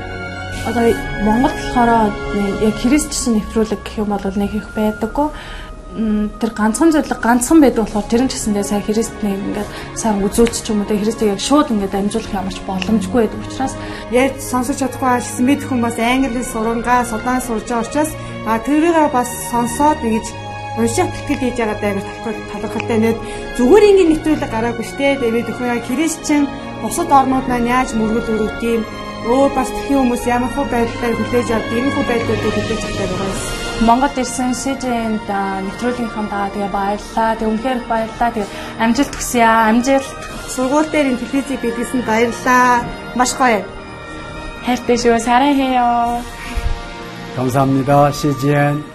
Одоо 0.67 0.93
Монгол 1.25 1.51
болохоор 1.51 2.13
яг 2.61 2.75
христчсэн 2.77 3.41
нэвтрүүлэг 3.41 3.81
гэх 3.83 3.97
юм 4.01 4.13
бол 4.13 4.25
нэг 4.35 4.53
их 4.53 4.67
байдаггүй. 4.75 5.27
Тэр 6.39 6.51
ганцхан 6.55 6.93
зөвлөг 6.93 7.19
ганцхан 7.19 7.59
байдаг 7.59 7.83
болохоор 7.83 8.07
тэр 8.07 8.23
нь 8.23 8.31
ч 8.31 8.39
гэсэндээ 8.39 8.63
сая 8.63 8.79
христнийг 8.79 9.41
ингээд 9.41 9.69
сайн 9.99 10.23
үзүүлч 10.23 10.55
ч 10.63 10.71
юм 10.71 10.81
уу 10.81 10.87
тэ 10.87 11.01
христийг 11.01 11.35
яг 11.35 11.41
шууд 11.43 11.67
ингээд 11.67 11.97
амжуулах 11.99 12.31
ямарч 12.31 12.57
боломжгүй 12.63 13.27
байдаг 13.27 13.41
учраас 13.43 13.73
ярьж 14.13 14.39
сонсож 14.39 14.79
чадахгүй 14.79 15.09
байсан 15.19 15.43
мэд 15.43 15.61
хүмүүс 15.67 15.97
англи 15.99 16.41
сурангаа 16.47 17.03
судаан 17.03 17.43
сурж 17.43 17.67
байгаа 17.67 17.83
учраас 17.83 18.11
а 18.47 18.55
тэрийг 18.63 19.11
бас 19.11 19.29
сонсоод 19.51 19.99
ингэж 19.99 20.27
унших 20.79 21.11
тэтгэл 21.11 21.43
хийж 21.43 21.57
байгаа 21.59 21.77
даа 21.83 21.93
талхал 22.23 22.61
талхалтай 22.63 22.99
нэт 23.03 23.17
зүгээр 23.59 23.87
ингээд 23.91 24.11
нэвтрүүлэг 24.15 24.51
гараагүй 24.55 24.85
штэ 24.87 25.19
тэгээд 25.19 25.51
өхөө 25.51 25.67
яа 25.75 25.83
христчэн 25.83 26.43
бусад 26.79 27.11
орнууд 27.11 27.45
маань 27.51 27.67
яаж 27.67 27.89
мөргөл 27.99 28.31
өрөвт 28.31 28.63
юм 28.63 28.81
өөр 29.26 29.50
бас 29.58 29.70
тхэн 29.74 29.98
хүмүүс 29.98 30.24
ямар 30.30 30.50
хөө 30.54 30.66
байдлаар 30.70 31.14
хүлээж 31.18 31.48
авдаг 31.50 31.78
юм 31.78 31.88
хөө 31.94 32.04
байдлуудыг 32.10 32.54
хүлээж 32.54 32.82
авдаг 32.86 33.08
байгаа 33.10 33.30
юм. 33.30 33.66
Монгол 33.86 34.16
ирсэн 34.22 34.52
СЖН-д 34.56 35.30
нэвтрүүлгийнхаа 35.66 36.26
даа 36.32 36.48
тэгээ 36.54 36.70
баярлаа. 36.72 37.30
Тэг 37.36 37.48
үнхээр 37.52 37.78
их 37.80 37.88
баярлаа. 37.92 38.30
Тэг 38.32 38.46
амжилт 38.80 39.12
хүсье 39.12 39.44
аа. 39.44 39.68
Амжилт. 39.68 40.08
Сургууль 40.54 40.88
дээр 40.88 41.10
ин 41.12 41.20
телевизийг 41.20 41.60
бидлсэн 41.60 42.00
баярлаа. 42.08 42.86
Маш 43.18 43.32
гоё. 43.36 43.60
хайртай 44.64 44.96
шүү. 44.96 45.18
사랑해요. 45.20 46.22
감사합니다. 47.36 48.10
CGN. 48.10 48.89